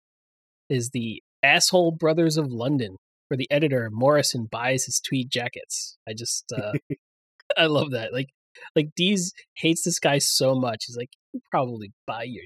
is 0.69 0.91
the 0.93 1.23
Asshole 1.43 1.93
Brothers 1.93 2.37
of 2.37 2.53
London, 2.53 2.97
where 3.29 3.39
the 3.39 3.51
editor 3.51 3.89
Morrison 3.91 4.47
buys 4.51 4.85
his 4.85 5.01
tweed 5.01 5.31
jackets. 5.31 5.97
I 6.09 6.13
just, 6.13 6.53
uh, 6.57 6.73
I 7.57 7.67
love 7.67 7.93
that. 7.93 8.13
Like, 8.13 8.29
like 8.75 8.89
Dees 8.97 9.33
hates 9.57 9.85
this 9.85 9.99
guy 9.99 10.19
so 10.19 10.55
much. 10.55 10.85
He's 10.87 10.97
like, 10.97 11.11
you 11.33 11.41
probably 11.51 11.93
buy 12.07 12.25
your 12.25 12.45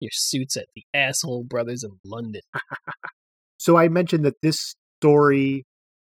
your 0.00 0.10
suits 0.12 0.56
at 0.56 0.66
the 0.74 0.84
Asshole 0.94 1.44
Brothers 1.44 1.82
in 1.82 1.92
London. 2.04 2.42
So 3.58 3.76
I 3.76 3.88
mentioned 3.88 4.24
that 4.26 4.42
this 4.42 4.74
story 5.00 5.64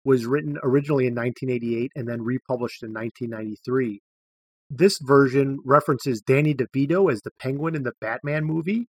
was 0.04 0.26
written 0.26 0.58
originally 0.62 1.06
in 1.06 1.14
1988 1.14 1.92
and 1.94 2.08
then 2.08 2.22
republished 2.22 2.82
in 2.82 2.92
1993. 2.92 4.00
This 4.68 4.98
version 5.00 5.60
references 5.64 6.20
Danny 6.20 6.54
DeVito 6.54 7.10
as 7.10 7.22
the 7.22 7.30
Penguin 7.38 7.76
in 7.76 7.84
the 7.84 7.92
Batman 8.00 8.44
movie, 8.44 8.88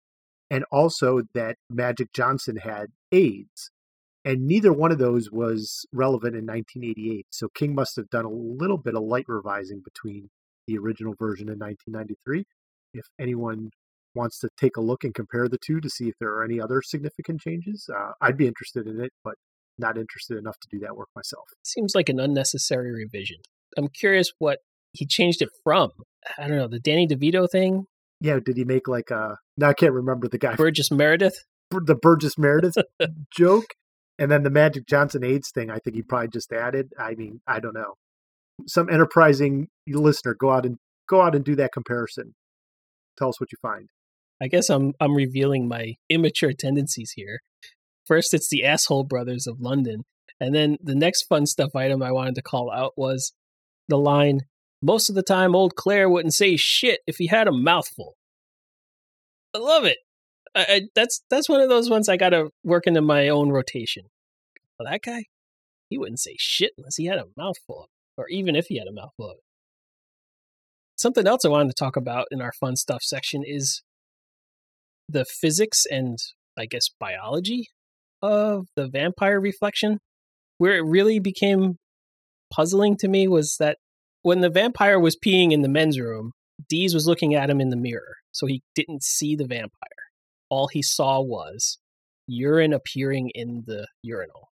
and 0.52 0.66
also 0.72 1.24
that 1.34 1.58
Magic 1.70 2.14
Johnson 2.14 2.58
had 2.58 2.88
AIDS. 3.12 3.72
And 4.24 4.46
neither 4.48 4.72
one 4.72 4.92
of 4.92 5.00
those 5.00 5.32
was 5.32 5.86
relevant 5.92 6.36
in 6.36 6.46
1988. 6.46 7.26
So 7.32 7.50
King 7.50 7.74
must 7.76 7.96
have 7.96 8.10
done 8.10 8.26
a 8.26 8.30
little 8.30 8.78
bit 8.78 8.96
of 8.96 9.02
light 9.02 9.26
revising 9.28 9.82
between 9.84 10.30
the 10.68 10.78
original 10.78 11.14
version 11.20 11.50
in 11.50 11.60
1993. 11.60 12.46
If 12.94 13.06
anyone 13.20 13.70
wants 14.16 14.40
to 14.40 14.50
take 14.60 14.78
a 14.78 14.82
look 14.82 15.04
and 15.04 15.14
compare 15.14 15.48
the 15.48 15.58
two 15.58 15.80
to 15.82 15.90
see 15.90 16.08
if 16.08 16.14
there 16.20 16.30
are 16.30 16.44
any 16.44 16.60
other 16.62 16.82
significant 16.82 17.42
changes, 17.42 17.90
uh, 17.94 18.12
I'd 18.22 18.38
be 18.38 18.48
interested 18.48 18.88
in 18.88 19.02
it, 19.02 19.12
but 19.24 19.36
not 19.80 19.98
interested 19.98 20.38
enough 20.38 20.58
to 20.62 20.68
do 20.72 20.80
that 20.80 20.96
work 20.96 21.10
myself. 21.16 21.46
Seems 21.64 21.94
like 21.96 22.10
an 22.10 22.20
unnecessary 22.20 22.92
revision. 22.92 23.38
I'm 23.76 23.88
curious 23.88 24.32
what 24.38 24.60
he 24.92 25.08
changed 25.08 25.42
it 25.42 25.50
from. 25.64 25.90
I 26.38 26.48
don't 26.48 26.58
know, 26.58 26.68
the 26.68 26.80
Danny 26.80 27.08
DeVito 27.08 27.50
thing, 27.50 27.86
Yeah, 28.22 28.40
did 28.44 28.56
he 28.56 28.64
make 28.64 28.88
like 28.88 29.10
a? 29.10 29.38
Now 29.58 29.70
I 29.70 29.74
can't 29.74 29.94
remember 29.94 30.28
the 30.28 30.38
guy, 30.38 30.56
Burgess 30.56 30.92
Meredith. 30.92 31.44
the 31.72 31.96
Burgess 31.96 32.38
Meredith 32.38 32.76
joke, 33.36 33.66
and 34.20 34.30
then 34.30 34.44
the 34.44 34.52
Magic 34.52 34.86
Johnson 34.88 35.24
AIDS 35.24 35.50
thing. 35.52 35.72
I 35.72 35.80
think 35.80 35.96
he 35.96 36.04
probably 36.04 36.28
just 36.28 36.54
added. 36.54 36.94
I 37.00 37.16
mean, 37.16 37.42
I 37.48 37.60
don't 37.60 37.74
know. 37.74 37.96
Some 38.68 38.90
enterprising 38.90 39.68
listener, 39.88 40.36
go 40.40 40.52
out 40.52 40.66
and 40.66 40.78
go 41.08 41.22
out 41.22 41.36
and 41.36 41.44
do 41.44 41.56
that 41.56 41.74
comparison. 41.74 42.36
Tell 43.18 43.30
us 43.30 43.40
what 43.40 43.52
you 43.52 43.58
find. 43.62 43.90
I 44.42 44.48
guess 44.48 44.70
I'm 44.70 44.94
I'm 45.00 45.16
revealing 45.16 45.68
my 45.68 45.96
immature 46.10 46.54
tendencies 46.54 47.14
here. 47.16 47.40
First, 48.06 48.34
it's 48.34 48.50
the 48.50 48.66
asshole 48.66 49.06
brothers 49.06 49.48
of 49.48 49.62
London, 49.62 50.04
and 50.40 50.54
then 50.54 50.78
the 50.82 50.96
next 50.96 51.24
fun 51.24 51.46
stuff 51.46 51.76
item 51.76 52.04
I 52.04 52.12
wanted 52.12 52.36
to 52.36 52.42
call 52.42 52.72
out 52.72 52.94
was 52.98 53.34
the 53.88 53.98
line. 53.98 54.42
Most 54.82 55.10
of 55.10 55.16
the 55.16 55.24
time, 55.24 55.56
old 55.56 55.76
Claire 55.76 56.10
wouldn't 56.10 56.34
say 56.34 56.58
shit 56.58 57.00
if 57.08 57.18
he 57.18 57.28
had 57.28 57.48
a 57.48 57.54
mouthful. 57.54 58.16
I 59.54 59.60
love 59.60 59.86
it. 59.86 60.00
I, 60.56 60.66
I, 60.68 60.82
that's 60.96 61.24
that's 61.30 61.48
one 61.48 61.62
of 61.62 61.70
those 61.70 61.90
ones 61.90 62.10
I 62.10 62.18
got 62.18 62.30
to 62.30 62.50
work 62.64 62.88
into 62.88 63.02
my 63.02 63.30
own 63.30 63.50
rotation. 63.50 64.04
Well, 64.78 64.92
that 64.92 65.02
guy, 65.02 65.24
he 65.90 65.98
wouldn't 65.98 66.20
say 66.20 66.36
shit 66.38 66.72
unless 66.78 66.98
he 66.98 67.06
had 67.06 67.20
a 67.20 67.28
mouthful, 67.38 67.88
or 68.18 68.28
even 68.30 68.56
if 68.56 68.68
he 68.68 68.78
had 68.78 68.88
a 68.88 68.94
mouthful. 68.94 69.36
Something 70.96 71.28
else 71.28 71.44
I 71.44 71.50
wanted 71.50 71.70
to 71.70 71.76
talk 71.76 71.96
about 71.96 72.28
in 72.32 72.42
our 72.42 72.54
fun 72.60 72.76
stuff 72.76 73.02
section 73.02 73.44
is 73.46 73.82
the 75.10 75.26
physics 75.26 75.86
and 75.90 76.18
I 76.58 76.66
guess 76.66 76.90
biology 77.00 77.68
of 78.22 78.68
the 78.76 78.88
vampire 78.88 79.40
reflection. 79.40 80.00
Where 80.60 80.78
it 80.78 80.86
really 80.86 81.20
became 81.20 81.78
puzzling 82.54 82.96
to 82.98 83.08
me 83.08 83.28
was 83.28 83.58
that 83.60 83.78
when 84.22 84.40
the 84.42 84.50
vampire 84.50 85.00
was 85.00 85.18
peeing 85.18 85.52
in 85.52 85.62
the 85.62 85.68
men's 85.68 86.00
room, 86.00 86.32
Dees 86.70 86.94
was 86.94 87.08
looking 87.08 87.36
at 87.36 87.50
him 87.50 87.60
in 87.60 87.70
the 87.70 87.76
mirror, 87.76 88.16
so 88.32 88.46
he 88.46 88.62
didn't 88.76 89.04
see 89.04 89.36
the 89.36 89.48
vampire. 89.48 89.72
All 90.50 90.68
he 90.68 90.82
saw 90.82 91.20
was 91.20 91.80
urine 92.28 92.72
appearing 92.72 93.32
in 93.34 93.64
the 93.66 93.88
urinal. 94.04 94.53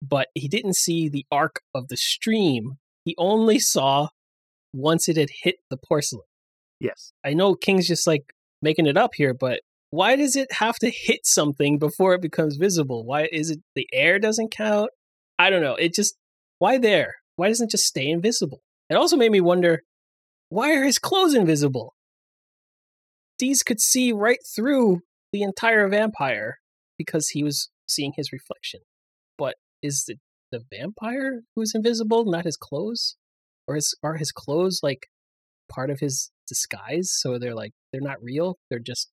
But 0.00 0.28
he 0.34 0.48
didn't 0.48 0.76
see 0.76 1.08
the 1.08 1.26
arc 1.30 1.60
of 1.74 1.88
the 1.88 1.96
stream. 1.96 2.78
He 3.04 3.14
only 3.18 3.58
saw 3.58 4.08
once 4.72 5.08
it 5.08 5.16
had 5.16 5.30
hit 5.42 5.56
the 5.70 5.76
porcelain. 5.76 6.22
Yes. 6.80 7.12
I 7.24 7.34
know 7.34 7.54
King's 7.54 7.88
just 7.88 8.06
like 8.06 8.32
making 8.62 8.86
it 8.86 8.96
up 8.96 9.14
here, 9.14 9.34
but 9.34 9.60
why 9.90 10.16
does 10.16 10.36
it 10.36 10.52
have 10.52 10.76
to 10.76 10.90
hit 10.90 11.20
something 11.24 11.78
before 11.78 12.14
it 12.14 12.22
becomes 12.22 12.56
visible? 12.56 13.04
Why 13.04 13.28
is 13.32 13.50
it 13.50 13.60
the 13.74 13.88
air 13.92 14.18
doesn't 14.18 14.50
count? 14.50 14.90
I 15.38 15.50
don't 15.50 15.62
know. 15.62 15.74
It 15.74 15.94
just 15.94 16.16
why 16.58 16.78
there? 16.78 17.16
Why 17.36 17.48
doesn't 17.48 17.68
it 17.68 17.70
just 17.70 17.86
stay 17.86 18.08
invisible? 18.08 18.60
It 18.90 18.94
also 18.94 19.16
made 19.16 19.32
me 19.32 19.40
wonder 19.40 19.82
why 20.50 20.74
are 20.74 20.84
his 20.84 20.98
clothes 20.98 21.34
invisible? 21.34 21.94
Dees 23.38 23.62
could 23.62 23.80
see 23.80 24.12
right 24.12 24.40
through 24.54 25.02
the 25.32 25.42
entire 25.42 25.88
vampire 25.88 26.58
because 26.96 27.28
he 27.28 27.44
was 27.44 27.70
seeing 27.86 28.12
his 28.16 28.32
reflection. 28.32 28.80
Is 29.82 30.04
it 30.08 30.18
the 30.50 30.60
vampire 30.70 31.42
who's 31.54 31.72
invisible, 31.74 32.24
not 32.24 32.44
his 32.44 32.56
clothes? 32.56 33.16
Or 33.66 33.76
is, 33.76 33.94
are 34.02 34.16
his 34.16 34.32
clothes 34.32 34.80
like 34.82 35.08
part 35.70 35.90
of 35.90 36.00
his 36.00 36.30
disguise? 36.46 37.10
So 37.12 37.38
they're 37.38 37.54
like 37.54 37.72
they're 37.92 38.00
not 38.00 38.22
real. 38.22 38.58
They're 38.70 38.78
just. 38.78 39.10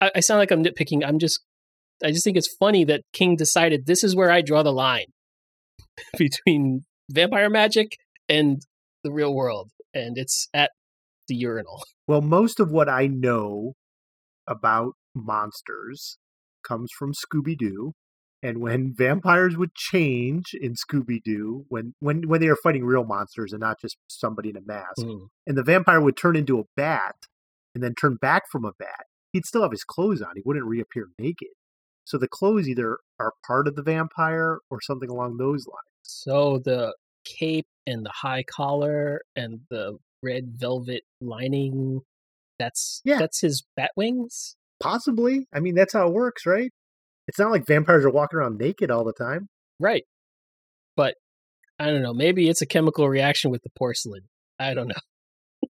I, 0.00 0.10
I 0.16 0.20
sound 0.20 0.38
like 0.38 0.50
I'm 0.50 0.64
nitpicking. 0.64 1.06
I'm 1.06 1.18
just. 1.18 1.40
I 2.02 2.10
just 2.10 2.24
think 2.24 2.36
it's 2.36 2.54
funny 2.58 2.84
that 2.84 3.02
King 3.12 3.36
decided 3.36 3.84
this 3.84 4.02
is 4.02 4.16
where 4.16 4.30
I 4.30 4.40
draw 4.40 4.62
the 4.62 4.72
line 4.72 5.06
between 6.18 6.86
vampire 7.10 7.50
magic 7.50 7.96
and 8.28 8.62
the 9.04 9.12
real 9.12 9.34
world, 9.34 9.70
and 9.92 10.16
it's 10.16 10.48
at 10.54 10.70
the 11.28 11.34
urinal. 11.34 11.82
Well, 12.08 12.22
most 12.22 12.58
of 12.58 12.70
what 12.70 12.88
I 12.88 13.06
know 13.06 13.74
about 14.46 14.94
monsters 15.14 16.18
comes 16.66 16.90
from 16.98 17.12
Scooby 17.12 17.56
Doo. 17.56 17.92
And 18.42 18.58
when 18.62 18.94
vampires 18.96 19.56
would 19.56 19.74
change 19.74 20.54
in 20.58 20.74
Scooby 20.74 21.22
Doo, 21.22 21.66
when, 21.68 21.94
when 22.00 22.26
when 22.28 22.40
they 22.40 22.48
are 22.48 22.56
fighting 22.56 22.84
real 22.84 23.04
monsters 23.04 23.52
and 23.52 23.60
not 23.60 23.78
just 23.80 23.98
somebody 24.08 24.48
in 24.48 24.56
a 24.56 24.62
mask, 24.62 24.98
Mm. 25.02 25.28
and 25.46 25.58
the 25.58 25.62
vampire 25.62 26.00
would 26.00 26.16
turn 26.16 26.36
into 26.36 26.58
a 26.58 26.64
bat 26.76 27.16
and 27.74 27.84
then 27.84 27.94
turn 27.94 28.14
back 28.16 28.44
from 28.50 28.64
a 28.64 28.72
bat, 28.78 29.04
he'd 29.32 29.44
still 29.44 29.62
have 29.62 29.72
his 29.72 29.84
clothes 29.84 30.22
on. 30.22 30.36
He 30.36 30.42
wouldn't 30.44 30.64
reappear 30.64 31.08
naked. 31.18 31.48
So 32.04 32.16
the 32.16 32.28
clothes 32.28 32.66
either 32.68 32.98
are 33.20 33.34
part 33.46 33.68
of 33.68 33.76
the 33.76 33.82
vampire 33.82 34.58
or 34.70 34.80
something 34.80 35.10
along 35.10 35.36
those 35.36 35.66
lines. 35.66 35.84
So 36.02 36.58
the 36.64 36.96
cape 37.24 37.66
and 37.86 38.04
the 38.06 38.10
high 38.10 38.42
collar 38.42 39.20
and 39.36 39.60
the 39.70 39.98
red 40.22 40.54
velvet 40.56 41.02
lining 41.20 42.00
that's 42.58 43.00
Yeah. 43.04 43.18
that's 43.18 43.40
his 43.40 43.62
bat 43.76 43.90
wings. 43.96 44.56
Possibly. 44.80 45.46
I 45.52 45.60
mean, 45.60 45.74
that's 45.74 45.92
how 45.92 46.08
it 46.08 46.12
works, 46.14 46.46
right? 46.46 46.72
It's 47.30 47.38
not 47.38 47.52
like 47.52 47.64
vampires 47.64 48.04
are 48.04 48.10
walking 48.10 48.40
around 48.40 48.58
naked 48.58 48.90
all 48.90 49.04
the 49.04 49.12
time. 49.12 49.48
Right. 49.78 50.02
But 50.96 51.14
I 51.78 51.86
don't 51.86 52.02
know, 52.02 52.12
maybe 52.12 52.48
it's 52.48 52.60
a 52.60 52.66
chemical 52.66 53.08
reaction 53.08 53.52
with 53.52 53.62
the 53.62 53.70
porcelain. 53.78 54.22
I 54.58 54.74
don't 54.74 54.88
know. 54.88 55.68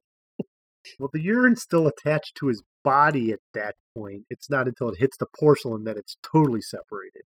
Well, 0.98 1.10
the 1.12 1.20
urine's 1.20 1.60
still 1.60 1.86
attached 1.86 2.36
to 2.36 2.48
his 2.48 2.62
body 2.82 3.30
at 3.30 3.40
that 3.52 3.74
point. 3.94 4.24
It's 4.30 4.48
not 4.48 4.68
until 4.68 4.88
it 4.88 4.98
hits 4.98 5.18
the 5.18 5.26
porcelain 5.38 5.84
that 5.84 5.98
it's 5.98 6.16
totally 6.32 6.62
separated. 6.62 7.22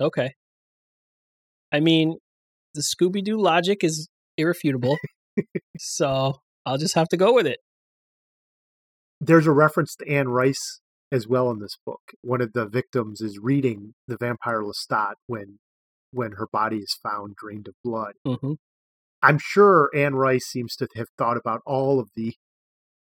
Okay. 0.00 0.32
I 1.70 1.80
mean, 1.80 2.16
the 2.74 2.80
Scooby 2.80 3.22
Doo 3.22 3.38
logic 3.38 3.84
is 3.84 4.08
irrefutable. 4.38 4.96
so 5.78 6.36
I'll 6.64 6.78
just 6.78 6.94
have 6.94 7.08
to 7.08 7.18
go 7.18 7.34
with 7.34 7.46
it. 7.46 7.58
There's 9.20 9.46
a 9.46 9.52
reference 9.52 9.94
to 9.96 10.08
Anne 10.08 10.30
Rice 10.30 10.80
as 11.12 11.28
well 11.28 11.50
in 11.50 11.60
this 11.60 11.76
book. 11.84 12.00
One 12.22 12.40
of 12.40 12.54
the 12.54 12.66
victims 12.66 13.20
is 13.20 13.38
reading 13.38 13.94
the 14.08 14.16
vampire 14.16 14.62
Lestat 14.62 15.14
when 15.26 15.58
when 16.10 16.32
her 16.32 16.48
body 16.50 16.78
is 16.78 16.98
found 17.02 17.36
drained 17.36 17.68
of 17.68 17.74
blood. 17.84 18.14
hmm 18.26 18.54
I'm 19.24 19.38
sure 19.38 19.88
Anne 19.94 20.16
Rice 20.16 20.46
seems 20.46 20.74
to 20.76 20.88
have 20.96 21.06
thought 21.16 21.36
about 21.36 21.60
all 21.64 22.00
of 22.00 22.10
the 22.16 22.34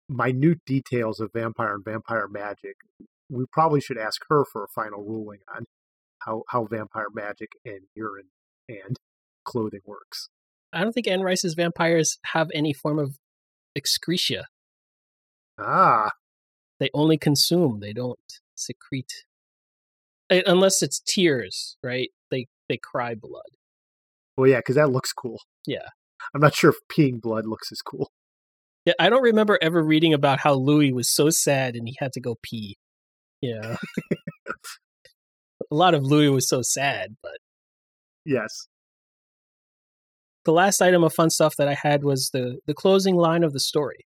minute 0.07 0.59
details 0.63 1.19
of 1.19 1.31
vampire 1.33 1.73
and 1.73 1.83
vampire 1.83 2.27
magic. 2.27 2.75
We 3.29 3.45
probably 3.51 3.81
should 3.81 3.97
ask 3.97 4.21
her 4.29 4.45
for 4.45 4.63
a 4.63 4.67
final 4.67 5.03
ruling 5.03 5.39
on 5.55 5.65
how, 6.19 6.43
how 6.49 6.65
vampire 6.65 7.07
magic 7.11 7.53
and 7.65 7.81
urine 7.95 8.29
and 8.69 8.97
clothing 9.43 9.81
works. 9.85 10.29
I 10.71 10.83
don't 10.83 10.93
think 10.93 11.07
Anne 11.07 11.21
Rice's 11.21 11.55
vampires 11.55 12.19
have 12.27 12.49
any 12.53 12.73
form 12.73 12.99
of 12.99 13.17
excretia. 13.75 14.43
Ah, 15.59 16.11
They 16.83 16.89
only 16.93 17.17
consume. 17.17 17.79
They 17.79 17.93
don't 17.93 18.19
secrete. 18.55 19.23
Unless 20.29 20.81
it's 20.81 20.99
tears, 20.99 21.77
right? 21.81 22.09
They 22.29 22.47
they 22.67 22.75
cry 22.75 23.15
blood. 23.15 23.51
well, 24.35 24.49
yeah, 24.49 24.57
because 24.57 24.75
that 24.75 24.89
looks 24.91 25.13
cool. 25.13 25.39
Yeah. 25.65 25.87
I'm 26.35 26.41
not 26.41 26.53
sure 26.55 26.71
if 26.71 26.75
peeing 26.91 27.21
blood 27.21 27.45
looks 27.45 27.71
as 27.71 27.81
cool. 27.81 28.11
Yeah, 28.85 28.95
I 28.99 29.09
don't 29.09 29.23
remember 29.23 29.57
ever 29.61 29.81
reading 29.81 30.13
about 30.13 30.39
how 30.41 30.55
Louis 30.55 30.91
was 30.91 31.15
so 31.15 31.29
sad 31.29 31.77
and 31.77 31.87
he 31.87 31.95
had 31.99 32.11
to 32.13 32.19
go 32.19 32.35
pee. 32.43 32.75
Yeah. 33.41 33.77
a 35.71 35.73
lot 35.73 35.93
of 35.93 36.03
Louis 36.03 36.27
was 36.27 36.49
so 36.49 36.61
sad, 36.61 37.15
but 37.23 37.37
Yes. 38.25 38.67
the 40.43 40.51
last 40.51 40.81
item 40.81 41.05
of 41.05 41.13
fun 41.13 41.29
stuff 41.29 41.55
that 41.57 41.69
I 41.69 41.75
had 41.75 42.03
was 42.03 42.29
the 42.33 42.59
the 42.67 42.73
closing 42.73 43.15
line 43.15 43.45
of 43.45 43.53
the 43.53 43.61
story. 43.61 44.05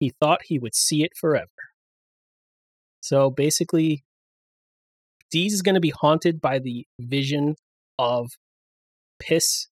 He 0.00 0.12
thought 0.18 0.40
he 0.44 0.58
would 0.58 0.74
see 0.74 1.04
it 1.04 1.12
forever. 1.14 1.46
So 3.00 3.30
basically, 3.30 4.02
Dees 5.30 5.52
is 5.52 5.62
going 5.62 5.74
to 5.74 5.80
be 5.80 5.90
haunted 5.90 6.40
by 6.40 6.58
the 6.58 6.86
vision 6.98 7.54
of 7.98 8.30
piss 9.20 9.68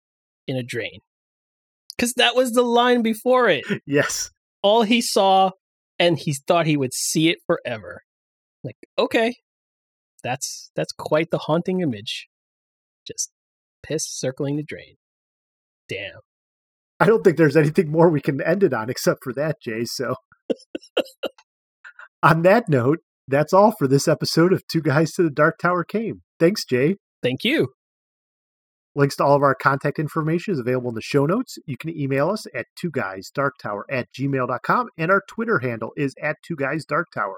in 0.47 0.57
a 0.57 0.63
drain. 0.63 1.01
Because 1.97 2.13
that 2.15 2.37
was 2.37 2.53
the 2.53 2.63
line 2.63 3.03
before 3.03 3.49
it. 3.49 3.65
Yes. 3.87 4.31
All 4.63 4.83
he 4.83 5.01
saw, 5.01 5.51
and 5.99 6.19
he 6.19 6.35
thought 6.47 6.67
he 6.67 6.77
would 6.77 6.93
see 6.93 7.29
it 7.29 7.39
forever. 7.47 8.03
Like, 8.65 8.77
okay, 8.99 9.37
that's 10.23 10.71
that's 10.75 10.93
quite 10.93 11.31
the 11.31 11.39
haunting 11.39 11.81
image. 11.81 12.29
Just 13.07 13.31
piss 13.85 14.05
circling 14.05 14.57
the 14.57 14.65
drain. 14.65 14.97
Damn. 15.89 16.21
I 17.01 17.07
don't 17.07 17.23
think 17.23 17.37
there's 17.37 17.57
anything 17.57 17.91
more 17.91 18.09
we 18.09 18.21
can 18.21 18.43
end 18.43 18.63
it 18.63 18.75
on 18.75 18.91
except 18.91 19.23
for 19.23 19.33
that, 19.35 19.61
Jay. 19.63 19.85
So, 19.85 20.17
on 22.23 22.43
that 22.43 22.69
note, 22.69 22.99
that's 23.29 23.53
all 23.53 23.73
for 23.73 23.87
this 23.87 24.09
episode 24.09 24.53
of 24.53 24.67
Two 24.67 24.83
Guys 24.83 25.13
to 25.13 25.23
the 25.23 25.31
Dark 25.31 25.59
Tower 25.59 25.85
Came. 25.85 26.23
Thanks, 26.41 26.65
Jay. 26.65 26.97
Thank 27.23 27.45
you. 27.45 27.69
Links 28.95 29.17
to 29.17 29.25
all 29.25 29.37
of 29.37 29.43
our 29.43 29.55
contact 29.55 30.01
information 30.01 30.55
is 30.55 30.59
available 30.59 30.89
in 30.89 30.95
the 30.97 31.03
show 31.03 31.25
notes. 31.25 31.57
You 31.67 31.77
can 31.77 31.97
email 31.97 32.31
us 32.31 32.47
at 32.53 32.67
two 32.75 32.91
guys 32.91 33.31
dark 33.33 33.55
tower 33.63 33.85
at 33.89 34.09
gmail.com, 34.13 34.89
and 34.97 35.11
our 35.11 35.23
Twitter 35.29 35.61
handle 35.61 35.93
is 35.97 36.15
at 36.21 36.37
two 36.45 36.57
guys 36.57 36.85
dark 36.85 37.09
tower. 37.15 37.37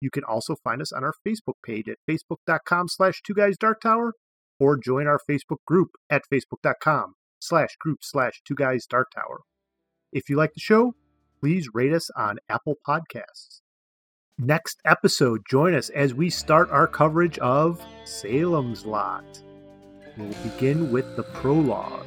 You 0.00 0.10
can 0.10 0.24
also 0.24 0.56
find 0.64 0.82
us 0.82 0.92
on 0.92 1.04
our 1.04 1.14
Facebook 1.26 1.54
page 1.64 1.88
at 1.88 1.98
facebook.com 2.10 2.88
slash 2.88 3.22
two 3.24 3.34
guys 3.34 3.56
dark 3.56 3.80
tower 3.80 4.14
or 4.58 4.76
join 4.76 5.06
our 5.06 5.20
Facebook 5.30 5.58
group 5.66 5.90
at 6.10 6.22
facebook.com 6.32 7.14
slash 7.38 7.76
group 7.80 7.98
slash 8.02 8.42
two 8.46 8.54
guys 8.54 8.86
dark 8.86 9.08
tower. 9.14 9.40
If 10.12 10.28
you 10.28 10.36
like 10.36 10.54
the 10.54 10.60
show, 10.60 10.94
please 11.40 11.68
rate 11.74 11.92
us 11.92 12.10
on 12.16 12.38
Apple 12.48 12.76
Podcasts. 12.86 13.60
Next 14.38 14.80
episode, 14.84 15.42
join 15.48 15.74
us 15.74 15.88
as 15.90 16.12
we 16.12 16.28
start 16.28 16.70
our 16.70 16.86
coverage 16.86 17.38
of 17.38 17.82
Salem's 18.04 18.84
Lot. 18.84 19.42
We'll 20.16 20.34
begin 20.42 20.92
with 20.92 21.16
the 21.16 21.22
prologue. 21.22 22.06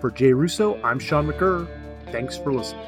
For 0.00 0.10
Jay 0.10 0.32
Russo, 0.32 0.80
I'm 0.82 0.98
Sean 0.98 1.26
McGurr. 1.26 1.68
Thanks 2.10 2.36
for 2.36 2.52
listening. 2.52 2.86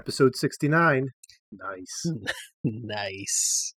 Episode 0.00 0.34
69. 0.34 1.10
Nice. 1.52 2.06
Nice. 2.64 3.74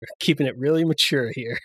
We're 0.00 0.06
keeping 0.20 0.46
it 0.46 0.56
really 0.56 0.84
mature 0.84 1.32
here. 1.34 1.58